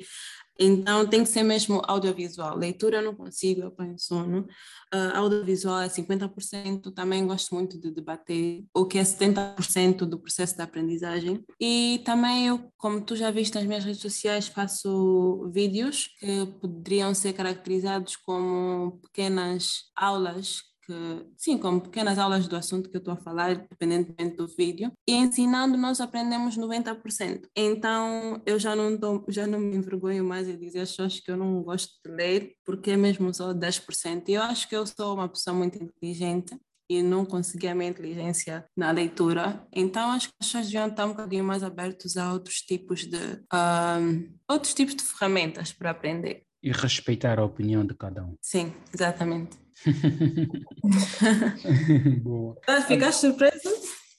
Então 0.62 1.06
tem 1.06 1.22
que 1.22 1.28
ser 1.30 1.42
mesmo 1.42 1.80
audiovisual. 1.86 2.54
Leitura 2.54 2.98
eu 2.98 3.02
não 3.02 3.14
consigo, 3.14 3.62
eu 3.62 3.70
ponho 3.70 3.98
sono. 3.98 4.46
Uh, 4.94 5.16
audiovisual 5.16 5.80
é 5.80 5.88
50%. 5.88 6.92
Também 6.92 7.26
gosto 7.26 7.54
muito 7.54 7.80
de 7.80 7.90
debater, 7.90 8.62
o 8.74 8.84
que 8.84 8.98
é 8.98 9.02
70% 9.02 10.04
do 10.04 10.20
processo 10.20 10.58
da 10.58 10.64
aprendizagem. 10.64 11.42
E 11.58 12.02
também 12.04 12.48
eu, 12.48 12.70
como 12.76 13.00
tu 13.00 13.16
já 13.16 13.30
viste 13.30 13.54
nas 13.54 13.64
minhas 13.64 13.84
redes 13.84 14.02
sociais, 14.02 14.48
faço 14.48 15.50
vídeos 15.50 16.08
que 16.18 16.46
poderiam 16.60 17.14
ser 17.14 17.32
caracterizados 17.32 18.16
como 18.16 19.00
pequenas 19.02 19.84
aulas 19.96 20.69
que, 20.90 21.26
sim, 21.36 21.56
como 21.56 21.80
pequenas 21.80 22.18
aulas 22.18 22.48
do 22.48 22.56
assunto 22.56 22.90
que 22.90 22.96
eu 22.96 23.00
estou 23.00 23.14
a 23.14 23.16
falar, 23.16 23.52
independentemente 23.52 24.36
do 24.36 24.46
vídeo, 24.48 24.92
e 25.08 25.14
ensinando 25.14 25.76
nós 25.76 26.00
aprendemos 26.00 26.56
90%. 26.56 27.48
Então 27.56 28.42
eu 28.44 28.58
já 28.58 28.74
não, 28.74 28.98
tô, 28.98 29.24
já 29.28 29.46
não 29.46 29.60
me 29.60 29.76
envergonho 29.76 30.24
mais 30.24 30.46
de 30.46 30.56
dizer 30.56 30.80
as 30.80 30.90
pessoas 30.90 31.20
que 31.20 31.30
eu 31.30 31.36
não 31.36 31.62
gosto 31.62 31.92
de 32.04 32.10
ler, 32.10 32.54
porque 32.64 32.92
é 32.92 32.96
mesmo 32.96 33.32
só 33.32 33.54
10%. 33.54 34.28
E 34.28 34.32
eu 34.32 34.42
acho 34.42 34.68
que 34.68 34.74
eu 34.74 34.84
sou 34.86 35.14
uma 35.14 35.28
pessoa 35.28 35.54
muito 35.54 35.82
inteligente 35.82 36.56
e 36.88 37.02
não 37.02 37.24
consegui 37.24 37.68
a 37.68 37.74
minha 37.74 37.90
inteligência 37.90 38.64
na 38.76 38.90
leitura. 38.90 39.64
Então 39.72 40.10
acho 40.10 40.28
que 40.28 40.34
as 40.40 40.46
pessoas 40.48 40.66
deviam 40.66 40.88
estar 40.88 41.06
um 41.06 41.10
bocadinho 41.10 41.44
mais 41.44 41.62
abertos 41.62 42.16
a 42.16 42.32
outros 42.32 42.56
tipos 42.56 43.06
de 43.06 43.16
um, 43.54 44.28
outros 44.48 44.74
tipos 44.74 44.96
de 44.96 45.04
ferramentas 45.04 45.72
para 45.72 45.90
aprender. 45.90 46.42
E 46.60 46.72
respeitar 46.72 47.38
a 47.38 47.44
opinião 47.44 47.86
de 47.86 47.94
cada 47.94 48.24
um. 48.24 48.34
Sim, 48.42 48.72
exatamente. 48.92 49.56
Boa. 52.22 52.56
Ah, 52.66 52.82
ficaste 52.82 53.20
surpreso? 53.20 53.68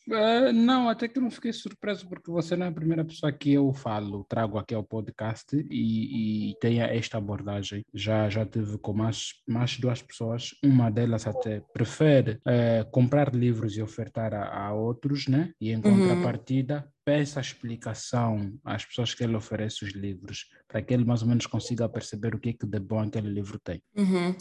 Uh, 0.08 0.52
não, 0.52 0.90
até 0.90 1.08
que 1.08 1.20
não 1.20 1.30
fiquei 1.30 1.54
surpreso 1.54 2.08
porque 2.10 2.32
você 2.32 2.56
não 2.56 2.66
é 2.66 2.70
a 2.70 2.74
primeira 2.74 3.06
pessoa 3.06 3.32
que 3.32 3.54
eu 3.54 3.72
falo, 3.72 4.26
trago 4.28 4.58
aqui 4.58 4.74
ao 4.74 4.84
podcast 4.84 5.56
e, 5.70 6.50
e 6.50 6.56
tenha 6.60 6.86
esta 6.86 7.18
abordagem. 7.18 7.86
Já 7.94 8.30
já 8.30 8.46
tive 8.46 8.78
com 8.80 8.94
mais, 8.94 9.34
mais 9.48 9.78
duas 9.78 10.02
pessoas, 10.02 10.56
uma 10.64 10.90
delas 10.90 11.28
até 11.28 11.62
prefere 11.72 12.40
uh, 12.48 12.90
comprar 12.92 13.34
livros 13.34 13.78
e 13.78 13.82
ofertar 13.82 14.34
a, 14.34 14.68
a, 14.68 14.74
outros, 14.74 15.28
né? 15.28 15.54
E 15.62 15.72
em 15.72 15.76
uhum. 15.76 15.82
contrapartida 15.82 16.88
peça 17.06 17.40
explicação 17.40 18.54
às 18.64 18.86
pessoas 18.86 19.14
que 19.14 19.24
ele 19.24 19.36
oferece 19.36 19.84
os 19.84 19.92
livros, 19.92 20.46
para 20.68 20.82
que 20.82 20.94
ele 20.94 21.06
mais 21.06 21.22
ou 21.22 21.28
menos 21.28 21.46
consiga 21.46 21.90
perceber 21.90 22.36
o 22.36 22.40
que, 22.40 22.50
é 22.50 22.54
que 22.54 22.66
de 22.66 22.80
bom 22.80 23.00
aquele 23.00 23.30
livro 23.30 23.60
tem. 23.60 23.82
Uhum. 23.96 24.36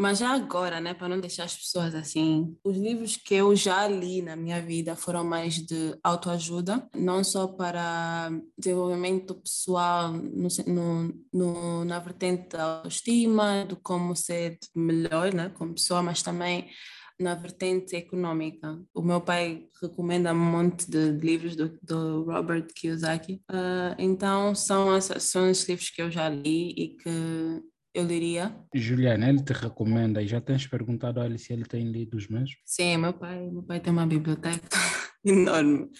Mas 0.00 0.16
já 0.16 0.30
agora, 0.30 0.80
né, 0.80 0.94
para 0.94 1.10
não 1.10 1.20
deixar 1.20 1.44
as 1.44 1.54
pessoas 1.54 1.94
assim, 1.94 2.56
os 2.64 2.74
livros 2.74 3.18
que 3.18 3.34
eu 3.34 3.54
já 3.54 3.86
li 3.86 4.22
na 4.22 4.34
minha 4.34 4.58
vida 4.62 4.96
foram 4.96 5.22
mais 5.22 5.56
de 5.56 5.94
autoajuda, 6.02 6.88
não 6.96 7.22
só 7.22 7.46
para 7.46 8.30
desenvolvimento 8.56 9.34
pessoal 9.34 10.10
no, 10.10 10.48
no, 10.66 11.14
no, 11.30 11.84
na 11.84 11.98
vertente 11.98 12.48
da 12.48 12.78
autoestima, 12.78 13.66
de 13.68 13.76
como 13.76 14.16
ser 14.16 14.58
melhor 14.74 15.34
né, 15.34 15.50
como 15.50 15.74
pessoa, 15.74 16.02
mas 16.02 16.22
também 16.22 16.70
na 17.18 17.34
vertente 17.34 17.94
econômica. 17.94 18.80
O 18.94 19.02
meu 19.02 19.20
pai 19.20 19.66
recomenda 19.82 20.32
um 20.32 20.38
monte 20.38 20.90
de, 20.90 21.10
livros 21.10 21.54
do, 21.54 21.78
do 21.82 22.24
Robert 22.24 22.66
Kiyosaki, 22.74 23.42
uh, 23.50 23.94
então 23.98 24.54
são, 24.54 24.98
são 24.98 25.50
os 25.50 25.68
livros 25.68 25.90
que 25.90 26.00
eu 26.00 26.10
já 26.10 26.26
li 26.30 26.70
e 26.70 26.96
que 26.96 27.69
eu 27.94 28.06
diria. 28.06 28.54
Juliana, 28.74 29.28
ele 29.28 29.42
te 29.42 29.52
recomenda 29.52 30.22
e 30.22 30.26
já 30.26 30.40
tens 30.40 30.66
perguntado 30.66 31.20
a 31.20 31.26
ele 31.26 31.38
se 31.38 31.52
ele 31.52 31.64
tem 31.64 31.90
lido 31.90 32.16
os 32.16 32.28
meus? 32.28 32.56
Sim, 32.64 32.98
meu 32.98 33.12
pai, 33.12 33.50
meu 33.50 33.62
pai 33.62 33.80
tem 33.80 33.92
uma 33.92 34.06
biblioteca 34.06 34.68
enorme. 35.24 35.90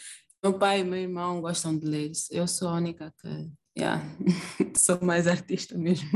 Meu 0.42 0.59
pai 0.59 0.81
e 0.81 0.85
meu 0.85 0.98
irmão 0.98 1.40
gostam 1.40 1.76
de 1.76 1.87
ler. 1.87 2.12
Eu 2.31 2.46
sou 2.46 2.68
a 2.68 2.74
única 2.74 3.12
que, 3.20 3.50
yeah, 3.79 4.03
sou 4.76 4.98
mais 5.03 5.26
artista 5.26 5.76
mesmo. 5.76 6.09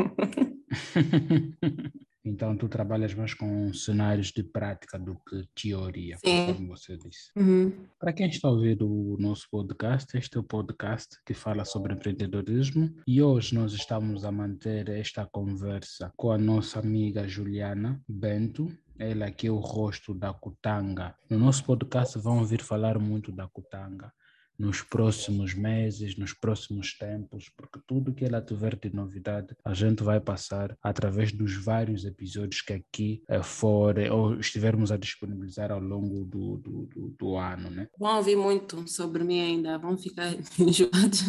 Então, 2.24 2.56
tu 2.56 2.68
trabalhas 2.68 3.12
mais 3.14 3.34
com 3.34 3.72
cenários 3.74 4.32
de 4.32 4.42
prática 4.42 4.98
do 4.98 5.14
que 5.28 5.46
teoria, 5.54 6.16
Sim. 6.24 6.54
como 6.54 6.68
você 6.68 6.96
disse. 6.96 7.30
Uhum. 7.36 7.70
Para 7.98 8.14
quem 8.14 8.28
está 8.28 8.48
a 8.48 8.50
ouvir 8.50 8.82
o 8.82 9.16
nosso 9.18 9.46
podcast, 9.50 10.16
este 10.16 10.38
é 10.38 10.40
o 10.40 10.44
podcast 10.44 11.18
que 11.26 11.34
fala 11.34 11.66
sobre 11.66 11.92
empreendedorismo 11.92 12.94
e 13.06 13.20
hoje 13.20 13.54
nós 13.54 13.74
estamos 13.74 14.24
a 14.24 14.32
manter 14.32 14.88
esta 14.88 15.26
conversa 15.26 16.10
com 16.16 16.30
a 16.30 16.38
nossa 16.38 16.78
amiga 16.78 17.28
Juliana 17.28 18.00
Bento, 18.08 18.72
ela 18.98 19.26
aqui 19.26 19.48
é 19.48 19.50
o 19.50 19.58
rosto 19.58 20.14
da 20.14 20.32
Kutanga. 20.32 21.14
No 21.28 21.38
nosso 21.38 21.64
podcast 21.64 22.18
vão 22.18 22.38
ouvir 22.38 22.62
falar 22.62 22.98
muito 22.98 23.32
da 23.32 23.46
Kutanga 23.48 24.10
nos 24.58 24.82
próximos 24.82 25.54
meses, 25.54 26.16
nos 26.16 26.32
próximos 26.32 26.96
tempos, 26.96 27.50
porque 27.56 27.80
tudo 27.86 28.14
que 28.14 28.24
ela 28.24 28.40
tiver 28.40 28.76
de 28.76 28.94
novidade, 28.94 29.56
a 29.64 29.74
gente 29.74 30.02
vai 30.02 30.20
passar 30.20 30.76
através 30.82 31.32
dos 31.32 31.54
vários 31.54 32.04
episódios 32.04 32.60
que 32.60 32.72
aqui 32.72 33.22
eh, 33.28 33.42
for 33.42 33.98
ou 34.10 34.38
estivermos 34.38 34.92
a 34.92 34.96
disponibilizar 34.96 35.72
ao 35.72 35.80
longo 35.80 36.24
do, 36.24 36.56
do, 36.58 36.86
do, 36.86 37.14
do 37.18 37.36
ano, 37.36 37.70
né? 37.70 37.88
Vão 37.98 38.16
ouvir 38.16 38.36
muito 38.36 38.86
sobre 38.88 39.24
mim 39.24 39.40
ainda, 39.40 39.78
vão 39.78 39.96
ficar 39.96 40.32
enjoados. 40.58 41.22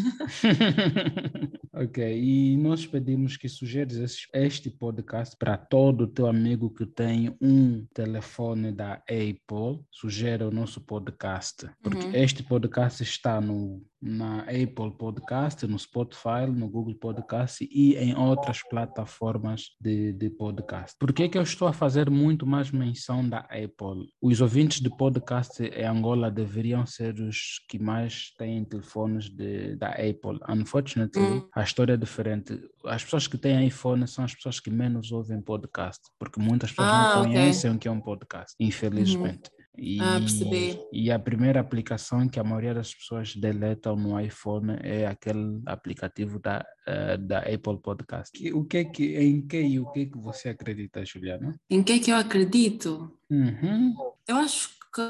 ok, 1.73 2.17
e 2.17 2.57
nós 2.57 2.85
pedimos 2.85 3.37
que 3.37 3.49
sugeres 3.49 4.27
este 4.33 4.69
podcast 4.69 5.35
para 5.37 5.57
todo 5.57 6.07
teu 6.07 6.27
amigo 6.27 6.69
que 6.69 6.85
tem 6.85 7.35
um 7.41 7.85
telefone 7.93 8.71
da 8.71 8.93
Apple, 8.93 9.83
sugere 9.91 10.43
o 10.43 10.51
nosso 10.51 10.81
podcast, 10.81 11.69
porque 11.81 12.05
uhum. 12.05 12.15
este 12.15 12.43
podcast 12.43 13.03
está 13.15 13.41
no, 13.41 13.81
na 14.01 14.41
Apple 14.41 14.91
Podcast, 14.97 15.65
no 15.65 15.79
Spotify, 15.79 16.45
no 16.47 16.69
Google 16.69 16.95
Podcast 16.95 17.67
e 17.71 17.95
em 17.95 18.15
outras 18.15 18.61
plataformas 18.69 19.71
de, 19.81 20.13
de 20.13 20.29
podcast. 20.29 20.95
Por 20.99 21.11
que, 21.11 21.27
que 21.29 21.37
eu 21.37 21.41
estou 21.41 21.67
a 21.67 21.73
fazer 21.73 22.09
muito 22.09 22.45
mais 22.45 22.71
menção 22.71 23.27
da 23.27 23.39
Apple? 23.39 24.07
Os 24.21 24.41
ouvintes 24.41 24.79
de 24.79 24.89
podcast 24.95 25.63
em 25.63 25.85
Angola 25.85 26.29
deveriam 26.29 26.85
ser 26.85 27.19
os 27.19 27.59
que 27.69 27.79
mais 27.79 28.33
têm 28.37 28.63
telefones 28.63 29.29
de, 29.29 29.75
da 29.75 29.89
Apple. 29.89 30.39
Unfortunately, 30.47 31.23
hum. 31.23 31.49
a 31.55 31.63
história 31.63 31.93
é 31.93 31.97
diferente. 31.97 32.59
As 32.85 33.03
pessoas 33.03 33.27
que 33.27 33.37
têm 33.37 33.67
iPhone 33.67 34.07
são 34.07 34.23
as 34.23 34.35
pessoas 34.35 34.59
que 34.59 34.69
menos 34.69 35.11
ouvem 35.11 35.41
podcast, 35.41 36.01
porque 36.19 36.39
muitas 36.39 36.71
pessoas 36.71 36.89
ah, 36.89 37.15
não 37.15 37.23
conhecem 37.23 37.69
okay. 37.71 37.77
o 37.77 37.79
que 37.79 37.87
é 37.87 37.91
um 37.91 38.01
podcast, 38.01 38.55
infelizmente. 38.59 39.49
Uhum. 39.49 39.54
E, 39.77 39.99
ah, 40.01 40.19
percebi. 40.19 40.79
E 40.91 41.11
a 41.11 41.19
primeira 41.19 41.59
aplicação 41.59 42.27
que 42.27 42.39
a 42.39 42.43
maioria 42.43 42.73
das 42.73 42.93
pessoas 42.93 43.35
deletam 43.35 43.95
no 43.95 44.19
iPhone 44.19 44.77
é 44.81 45.05
aquele 45.05 45.61
aplicativo 45.65 46.39
da, 46.39 46.65
uh, 46.87 47.17
da 47.17 47.39
Apple 47.39 47.79
Podcast. 47.81 48.53
O 48.53 48.63
que 48.63 48.77
é 48.77 48.83
que, 48.85 49.17
em 49.17 49.45
que 49.45 49.61
e 49.61 49.79
o 49.79 49.91
que 49.91 50.01
é 50.01 50.05
que 50.05 50.17
você 50.17 50.49
acredita, 50.49 51.05
Juliana? 51.05 51.55
Em 51.69 51.83
que 51.83 51.93
é 51.93 51.99
que 51.99 52.11
eu 52.11 52.17
acredito? 52.17 53.11
Uhum. 53.29 53.95
Eu 54.27 54.37
acho 54.37 54.69
que 54.93 55.01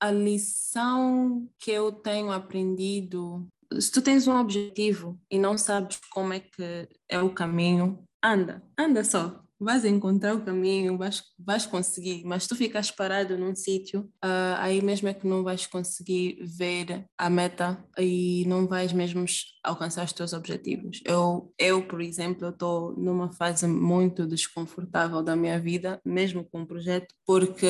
a 0.00 0.10
lição 0.10 1.48
que 1.58 1.70
eu 1.70 1.92
tenho 1.92 2.32
aprendido, 2.32 3.46
se 3.78 3.90
tu 3.90 4.02
tens 4.02 4.26
um 4.26 4.36
objetivo 4.36 5.18
e 5.30 5.38
não 5.38 5.56
sabes 5.56 6.00
como 6.10 6.32
é 6.32 6.40
que 6.40 6.88
é 7.08 7.20
o 7.20 7.30
caminho, 7.30 8.02
anda, 8.22 8.62
anda 8.78 9.04
só 9.04 9.41
vais 9.62 9.84
encontrar 9.84 10.34
o 10.34 10.44
caminho, 10.44 10.98
vais, 10.98 11.22
vais 11.38 11.66
conseguir, 11.66 12.24
mas 12.24 12.46
tu 12.46 12.56
ficas 12.56 12.90
parado 12.90 13.36
num 13.38 13.54
sítio, 13.54 14.02
uh, 14.24 14.58
aí 14.58 14.82
mesmo 14.82 15.08
é 15.08 15.14
que 15.14 15.26
não 15.26 15.42
vais 15.42 15.66
conseguir 15.66 16.38
ver 16.44 17.04
a 17.16 17.30
meta 17.30 17.82
e 17.98 18.44
não 18.46 18.66
vais 18.66 18.92
mesmo 18.92 19.24
alcançar 19.62 20.04
os 20.04 20.12
teus 20.12 20.32
objetivos. 20.32 21.00
Eu, 21.04 21.52
eu 21.58 21.86
por 21.86 22.00
exemplo, 22.00 22.48
estou 22.48 22.96
numa 22.96 23.32
fase 23.32 23.66
muito 23.66 24.26
desconfortável 24.26 25.22
da 25.22 25.36
minha 25.36 25.58
vida, 25.58 26.00
mesmo 26.04 26.44
com 26.44 26.62
o 26.62 26.66
projeto, 26.66 27.14
porque 27.26 27.66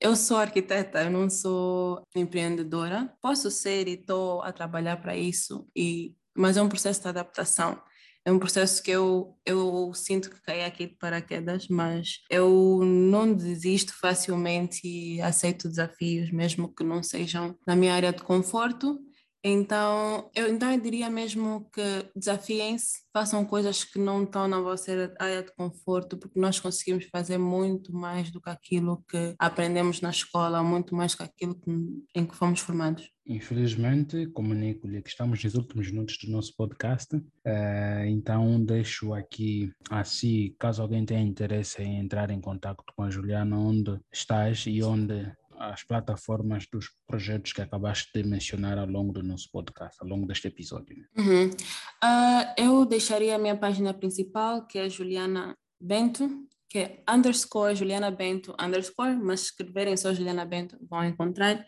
eu 0.00 0.14
sou 0.16 0.36
arquiteta, 0.36 1.02
eu 1.02 1.10
não 1.10 1.30
sou 1.30 2.02
empreendedora. 2.14 3.10
Posso 3.22 3.50
ser 3.50 3.88
e 3.88 3.94
estou 3.94 4.42
a 4.42 4.52
trabalhar 4.52 4.98
para 4.98 5.16
isso, 5.16 5.66
e, 5.74 6.14
mas 6.36 6.56
é 6.56 6.62
um 6.62 6.68
processo 6.68 7.00
de 7.00 7.08
adaptação 7.08 7.80
é 8.24 8.32
um 8.32 8.38
processo 8.38 8.82
que 8.82 8.90
eu, 8.90 9.36
eu 9.44 9.92
sinto 9.94 10.30
que 10.30 10.40
cai 10.40 10.64
aqui 10.64 10.86
de 10.86 10.96
paraquedas, 10.96 11.68
mas 11.68 12.20
eu 12.30 12.80
não 12.82 13.34
desisto 13.34 13.92
facilmente 14.00 14.80
e 14.86 15.20
aceito 15.20 15.68
desafios, 15.68 16.30
mesmo 16.30 16.74
que 16.74 16.82
não 16.82 17.02
sejam 17.02 17.54
na 17.66 17.76
minha 17.76 17.94
área 17.94 18.12
de 18.12 18.22
conforto. 18.22 18.98
Então 19.44 20.30
eu, 20.34 20.48
então 20.48 20.72
eu 20.72 20.80
diria 20.80 21.10
mesmo 21.10 21.68
que 21.70 22.08
desafiem-se, 22.16 23.04
façam 23.12 23.44
coisas 23.44 23.84
que 23.84 23.98
não 23.98 24.24
estão 24.24 24.48
na 24.48 24.58
vossa 24.58 25.14
área 25.18 25.42
de 25.42 25.54
conforto, 25.54 26.16
porque 26.16 26.40
nós 26.40 26.58
conseguimos 26.58 27.04
fazer 27.04 27.36
muito 27.36 27.94
mais 27.94 28.30
do 28.30 28.40
que 28.40 28.48
aquilo 28.48 29.04
que 29.06 29.34
aprendemos 29.38 30.00
na 30.00 30.08
escola, 30.08 30.62
muito 30.62 30.94
mais 30.94 31.12
do 31.12 31.18
que 31.18 31.22
aquilo 31.24 31.54
que, 31.56 31.70
em 32.14 32.24
que 32.24 32.34
fomos 32.34 32.60
formados. 32.60 33.12
Infelizmente, 33.26 34.26
comunico-lhe 34.28 35.00
que 35.00 35.08
estamos 35.08 35.42
nos 35.42 35.54
últimos 35.54 35.90
minutos 35.90 36.18
do 36.22 36.30
nosso 36.30 36.54
podcast, 36.56 37.16
uh, 37.16 38.04
então 38.06 38.62
deixo 38.62 39.14
aqui 39.14 39.72
assim, 39.90 40.54
caso 40.58 40.82
alguém 40.82 41.06
tenha 41.06 41.22
interesse 41.22 41.82
em 41.82 42.00
entrar 42.00 42.30
em 42.30 42.40
contato 42.40 42.84
com 42.94 43.02
a 43.02 43.10
Juliana, 43.10 43.58
onde 43.58 43.98
estás 44.12 44.64
e 44.66 44.82
onde 44.82 45.32
as 45.58 45.82
plataformas 45.82 46.66
dos 46.66 46.90
projetos 47.06 47.52
que 47.52 47.62
acabaste 47.62 48.10
de 48.14 48.28
mencionar 48.28 48.78
ao 48.78 48.86
longo 48.86 49.12
do 49.12 49.22
nosso 49.22 49.50
podcast, 49.50 49.96
ao 50.00 50.08
longo 50.08 50.26
deste 50.26 50.48
episódio. 50.48 50.96
Uhum. 51.16 51.50
Uh, 51.50 52.54
eu 52.56 52.84
deixaria 52.84 53.34
a 53.34 53.38
minha 53.38 53.56
página 53.56 53.92
principal, 53.92 54.66
que 54.66 54.78
é 54.78 54.88
Juliana 54.88 55.56
Bento, 55.80 56.46
que 56.68 56.78
é 56.78 57.02
underscore 57.08 57.76
Juliana 57.76 58.10
Bento 58.10 58.54
underscore, 58.60 59.16
mas 59.16 59.42
escreverem 59.42 59.96
só 59.96 60.12
Juliana 60.12 60.44
Bento 60.44 60.76
vão 60.88 61.04
encontrar 61.04 61.64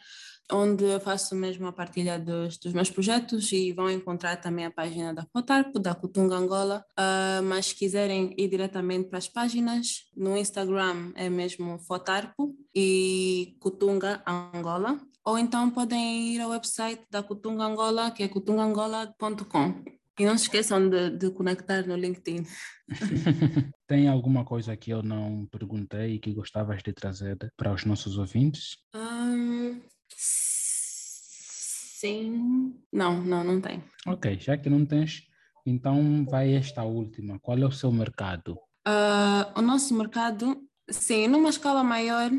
onde 0.53 0.85
eu 0.85 1.01
faço 1.01 1.35
mesmo 1.35 1.67
a 1.67 1.73
partilha 1.73 2.19
dos, 2.19 2.59
dos, 2.59 2.73
meus 2.73 2.91
projetos 2.91 3.51
e 3.53 3.73
vão 3.73 3.91
encontrar 3.91 4.37
também 4.37 4.65
a 4.65 4.71
página 4.71 5.13
da 5.13 5.27
Fotarpo, 5.33 5.79
da 5.79 5.95
Cutunga 5.95 6.37
Angola, 6.37 6.85
uh, 6.93 7.43
mas 7.43 7.67
se 7.67 7.75
quiserem 7.75 8.35
ir 8.39 8.49
diretamente 8.49 9.09
para 9.09 9.19
as 9.19 9.29
páginas, 9.29 10.09
no 10.17 10.37
Instagram 10.37 11.13
é 11.15 11.29
mesmo 11.29 11.79
Fotarpo 11.79 12.55
e 12.75 13.57
Cutunga 13.61 14.23
Angola, 14.27 15.01
ou 15.25 15.39
então 15.39 15.71
podem 15.71 16.35
ir 16.35 16.41
ao 16.41 16.51
website 16.51 17.03
da 17.11 17.23
Cutunga 17.23 17.65
Angola, 17.65 18.13
que 18.13 18.23
é 18.23 18.29
cutungaangola.com. 18.29 19.97
E 20.19 20.25
não 20.25 20.39
se 20.39 20.45
esqueçam 20.45 20.89
de, 20.89 21.11
de 21.11 21.31
conectar 21.31 21.87
no 21.87 21.95
LinkedIn. 21.95 22.47
Tem 23.87 24.09
alguma 24.09 24.45
coisa 24.45 24.75
que 24.77 24.91
eu 24.91 25.03
não 25.03 25.47
perguntei 25.51 26.15
e 26.15 26.19
que 26.19 26.33
gostavas 26.33 26.83
de 26.83 26.93
trazer 26.93 27.37
para 27.57 27.75
os 27.75 27.85
nossos 27.85 28.17
ouvintes? 28.17 28.79
Um, 28.95 29.79
sim. 30.15 32.75
Não, 32.93 33.23
não, 33.23 33.43
não 33.43 33.61
tem. 33.61 33.83
Ok, 34.07 34.39
já 34.39 34.57
que 34.57 34.71
não 34.71 34.85
tens, 34.85 35.27
então 35.65 36.25
vai 36.25 36.55
esta 36.55 36.85
última. 36.85 37.39
Qual 37.39 37.59
é 37.59 37.67
o 37.67 37.73
seu 37.73 37.91
mercado? 37.91 38.55
Uh, 38.87 39.59
o 39.59 39.63
nosso 39.63 39.95
mercado, 39.95 40.63
sim, 40.89 41.27
numa 41.27 41.49
escala 41.49 41.83
maior, 41.83 42.31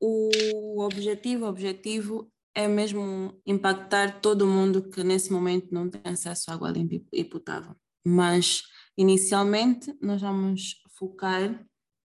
o 0.00 0.82
objetivo, 0.82 1.44
o 1.44 1.48
objetivo 1.48 2.32
é 2.54 2.66
mesmo 2.66 3.40
impactar 3.46 4.20
todo 4.20 4.46
mundo 4.46 4.90
que 4.90 5.04
nesse 5.04 5.32
momento 5.32 5.72
não 5.72 5.88
tem 5.88 6.12
acesso 6.12 6.50
à 6.50 6.54
água 6.54 6.70
limpa 6.70 7.04
e 7.12 7.24
potável. 7.24 7.76
Mas 8.04 8.62
inicialmente 8.96 9.94
nós 10.00 10.20
vamos 10.20 10.76
focar 10.98 11.64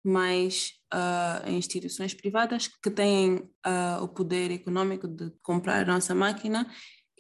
mais 0.05 0.73
uh, 0.93 1.49
em 1.49 1.59
instituições 1.59 2.15
privadas 2.15 2.69
que 2.83 2.91
têm 2.91 3.37
uh, 3.37 4.03
o 4.03 4.09
poder 4.09 4.51
econômico 4.51 5.07
de 5.07 5.31
comprar 5.43 5.83
a 5.83 5.93
nossa 5.93 6.15
máquina 6.15 6.67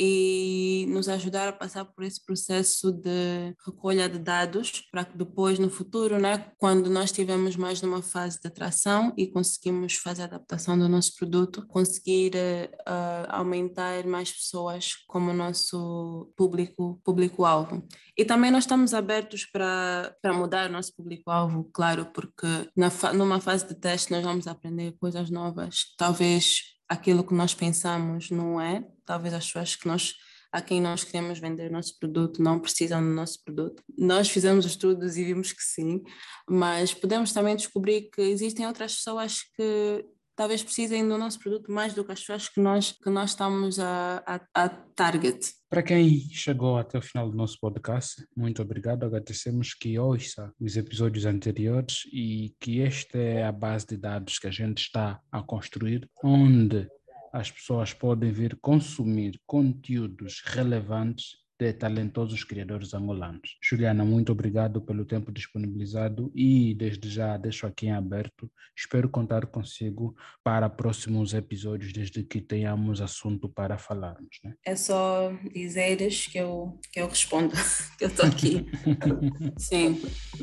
e 0.02 0.86
nos 0.88 1.10
ajudar 1.10 1.48
a 1.48 1.52
passar 1.52 1.84
por 1.84 2.02
esse 2.02 2.24
processo 2.24 2.90
de 2.90 3.54
recolha 3.66 4.08
de 4.08 4.18
dados 4.18 4.82
para 4.90 5.04
que 5.04 5.18
depois, 5.18 5.58
no 5.58 5.68
futuro, 5.68 6.18
né, 6.18 6.50
quando 6.56 6.88
nós 6.88 7.10
estivermos 7.10 7.54
mais 7.54 7.82
numa 7.82 8.00
fase 8.00 8.40
de 8.40 8.48
atração 8.48 9.12
e 9.14 9.26
conseguimos 9.26 9.96
fazer 9.96 10.22
a 10.22 10.24
adaptação 10.24 10.78
do 10.78 10.88
nosso 10.88 11.14
produto, 11.16 11.66
conseguir 11.66 12.32
uh, 12.34 13.28
aumentar 13.28 14.06
mais 14.06 14.32
pessoas 14.32 14.94
como 15.06 15.34
nosso 15.34 16.32
público 16.34 16.98
público-alvo. 17.04 17.86
E 18.16 18.24
também 18.24 18.50
nós 18.50 18.64
estamos 18.64 18.94
abertos 18.94 19.44
para, 19.44 20.16
para 20.22 20.32
mudar 20.32 20.70
o 20.70 20.72
nosso 20.72 20.96
público-alvo, 20.96 21.68
claro, 21.74 22.06
porque 22.06 22.46
na, 22.74 22.90
numa 23.12 23.38
fase 23.38 23.68
de 23.68 23.74
teste 23.74 24.10
nós 24.10 24.24
vamos 24.24 24.46
aprender 24.46 24.92
coisas 24.98 25.28
novas, 25.28 25.94
talvez 25.98 26.79
aquilo 26.90 27.22
que 27.22 27.32
nós 27.32 27.54
pensamos 27.54 28.30
não 28.30 28.60
é. 28.60 28.84
Talvez 29.06 29.32
as 29.32 29.46
pessoas 29.46 29.76
que 29.76 29.86
nós 29.86 30.14
a 30.52 30.60
quem 30.60 30.80
nós 30.80 31.04
queremos 31.04 31.38
vender 31.38 31.70
o 31.70 31.72
nosso 31.72 31.96
produto 31.96 32.42
não 32.42 32.58
precisam 32.58 33.00
do 33.00 33.14
nosso 33.14 33.40
produto. 33.44 33.84
Nós 33.96 34.28
fizemos 34.28 34.66
estudos 34.66 35.16
e 35.16 35.24
vimos 35.24 35.52
que 35.52 35.62
sim, 35.62 36.02
mas 36.48 36.92
podemos 36.92 37.32
também 37.32 37.54
descobrir 37.54 38.10
que 38.10 38.20
existem 38.20 38.66
outras 38.66 38.96
pessoas 38.96 39.42
que 39.56 40.04
talvez 40.40 40.62
precisem 40.62 41.06
do 41.06 41.18
nosso 41.18 41.38
produto 41.38 41.70
mais 41.70 41.92
do 41.92 42.02
que 42.02 42.12
as 42.12 42.20
pessoas 42.20 42.48
que 42.48 42.62
nós, 42.62 42.92
que 42.92 43.10
nós 43.10 43.32
estamos 43.32 43.78
a, 43.78 44.22
a, 44.26 44.40
a 44.54 44.68
target. 44.70 45.52
Para 45.68 45.82
quem 45.82 46.18
chegou 46.32 46.78
até 46.78 46.96
o 46.96 47.02
final 47.02 47.30
do 47.30 47.36
nosso 47.36 47.58
podcast, 47.60 48.26
muito 48.34 48.62
obrigado. 48.62 49.04
Agradecemos 49.04 49.74
que 49.74 49.98
ouça 49.98 50.50
os 50.58 50.78
episódios 50.78 51.26
anteriores 51.26 52.04
e 52.10 52.54
que 52.58 52.80
esta 52.80 53.18
é 53.18 53.44
a 53.44 53.52
base 53.52 53.88
de 53.88 53.98
dados 53.98 54.38
que 54.38 54.46
a 54.46 54.50
gente 54.50 54.78
está 54.78 55.20
a 55.30 55.42
construir, 55.42 56.08
onde 56.24 56.88
as 57.34 57.50
pessoas 57.50 57.92
podem 57.92 58.32
vir 58.32 58.56
consumir 58.62 59.38
conteúdos 59.46 60.40
relevantes 60.46 61.36
de 61.60 61.74
talentosos 61.74 62.42
criadores 62.42 62.94
angolanos. 62.94 63.58
Juliana, 63.62 64.02
muito 64.02 64.32
obrigado 64.32 64.80
pelo 64.80 65.04
tempo 65.04 65.30
disponibilizado 65.30 66.32
e 66.34 66.74
desde 66.74 67.10
já 67.10 67.36
deixo 67.36 67.66
aqui 67.66 67.86
em 67.86 67.92
aberto. 67.92 68.50
Espero 68.74 69.10
contar 69.10 69.44
consigo 69.44 70.16
para 70.42 70.70
próximos 70.70 71.34
episódios, 71.34 71.92
desde 71.92 72.22
que 72.22 72.40
tenhamos 72.40 73.02
assunto 73.02 73.46
para 73.46 73.76
falarmos. 73.76 74.40
Né? 74.42 74.54
É 74.64 74.74
só 74.74 75.30
dizeres 75.52 76.26
que 76.28 76.38
eu, 76.38 76.80
que 76.90 76.98
eu 76.98 77.06
respondo, 77.06 77.52
que 77.98 78.04
eu 78.04 78.08
estou 78.08 78.24
aqui. 78.24 78.66
Sim. 79.58 80.00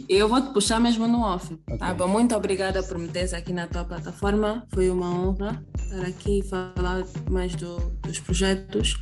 Eu 0.07 0.29
vou 0.29 0.39
te 0.39 0.53
puxar 0.53 0.79
mesmo 0.79 1.07
no 1.07 1.21
off. 1.21 1.51
Okay. 1.51 1.77
Tá 1.79 1.95
bom? 1.95 2.07
Muito 2.07 2.35
obrigada 2.35 2.83
por 2.83 2.99
me 2.99 3.07
teres 3.07 3.33
aqui 3.33 3.51
na 3.51 3.65
tua 3.65 3.83
plataforma. 3.83 4.67
Foi 4.71 4.87
uma 4.91 5.09
honra 5.09 5.65
estar 5.79 6.05
aqui 6.05 6.39
e 6.39 6.43
falar 6.43 7.03
mais 7.31 7.55
do, 7.55 7.77
dos 8.01 8.19
projetos 8.19 8.95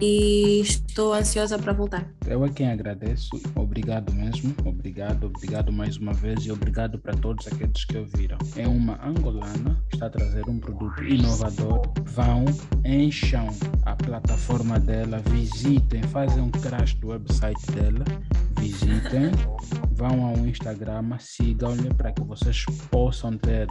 e 0.00 0.60
estou 0.60 1.12
ansiosa 1.12 1.58
para 1.58 1.72
voltar. 1.72 2.08
Eu 2.26 2.44
é 2.44 2.48
quem 2.48 2.70
agradeço, 2.70 3.30
obrigado 3.54 4.12
mesmo, 4.12 4.54
obrigado, 4.64 5.26
obrigado 5.26 5.72
mais 5.72 5.96
uma 5.96 6.12
vez 6.12 6.44
e 6.46 6.52
obrigado 6.52 6.98
para 6.98 7.14
todos 7.14 7.46
aqueles 7.46 7.84
que 7.84 7.96
ouviram. 7.98 8.38
É 8.56 8.66
uma 8.66 8.98
angolana 9.04 9.80
que 9.88 9.96
está 9.96 10.06
a 10.06 10.10
trazer 10.10 10.48
um 10.48 10.58
produto 10.58 11.02
inovador. 11.02 11.82
Vão, 12.04 12.44
encham 12.84 13.48
a 13.84 13.96
plataforma 13.96 14.78
dela, 14.78 15.18
visitem, 15.30 16.02
fazem 16.04 16.42
um 16.42 16.50
crash 16.50 16.94
do 16.94 17.08
website 17.08 17.64
dela, 17.72 18.04
visitem, 18.58 19.30
vão 19.92 20.26
ao 20.26 20.36
Instagram, 20.46 21.16
sigam-lhe 21.18 21.92
para 21.94 22.12
que 22.12 22.22
vocês 22.22 22.64
possam 22.90 23.36
ter 23.36 23.68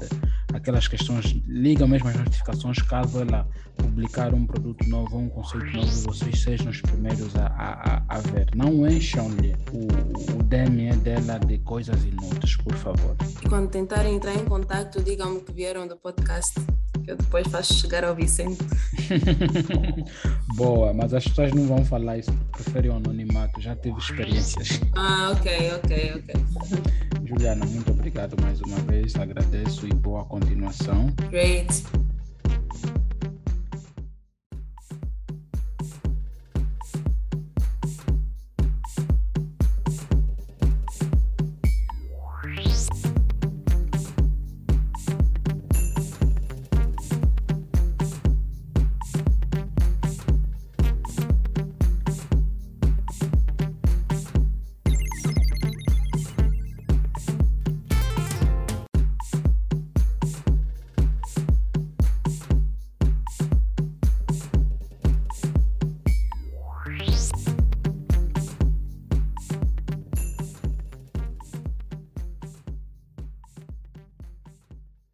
aquelas 0.54 0.88
questões, 0.88 1.42
ligam 1.48 1.88
mesmo 1.88 2.10
as 2.10 2.16
notificações 2.16 2.78
caso 2.82 3.22
ela 3.22 3.48
publicar 3.94 4.34
um 4.34 4.44
produto 4.46 4.84
novo, 4.90 5.20
um 5.20 5.30
conceito 5.30 5.68
novo, 5.68 5.92
vocês 6.02 6.42
sejam 6.42 6.72
os 6.72 6.82
primeiros 6.82 7.36
a, 7.36 7.46
a, 7.46 8.16
a 8.16 8.20
ver. 8.22 8.48
Não 8.56 8.88
encham-lhe 8.88 9.56
o, 9.72 9.86
o 10.34 10.44
DM 10.44 10.96
dela 10.98 11.38
de 11.38 11.60
coisas 11.60 12.04
inúteis, 12.04 12.56
por 12.58 12.74
favor. 12.74 13.16
E 13.44 13.48
quando 13.48 13.70
tentarem 13.70 14.16
entrar 14.16 14.34
em 14.34 14.46
contato, 14.46 15.02
digam-me 15.04 15.42
que 15.42 15.52
vieram 15.52 15.88
do 15.88 15.96
podcast, 15.96 16.60
que 17.06 17.12
eu 17.12 17.18
depois 17.18 17.48
faço 17.48 17.76
chegar 17.76 18.04
ao 18.04 18.16
Vicente. 18.16 18.58
Boa, 20.58 20.92
mas 20.92 21.14
as 21.14 21.28
pessoas 21.28 21.54
não 21.54 21.68
vão 21.68 21.86
falar 21.86 22.18
isso, 22.18 22.34
preferem 22.52 22.90
o 22.90 22.96
anonimato, 22.96 23.62
já 23.62 23.76
tive 23.76 24.00
experiências. 24.00 24.82
Ah, 24.96 25.34
ok, 25.38 25.72
ok, 25.76 26.14
ok. 26.16 26.36
Juliana, 27.26 27.64
muito 27.66 27.92
obrigado 27.92 28.36
mais 28.42 28.60
uma 28.60 28.78
vez, 28.80 29.16
agradeço 29.16 29.86
e 29.86 29.94
boa 29.94 30.26
continuação. 30.26 31.14
Great. 31.30 31.84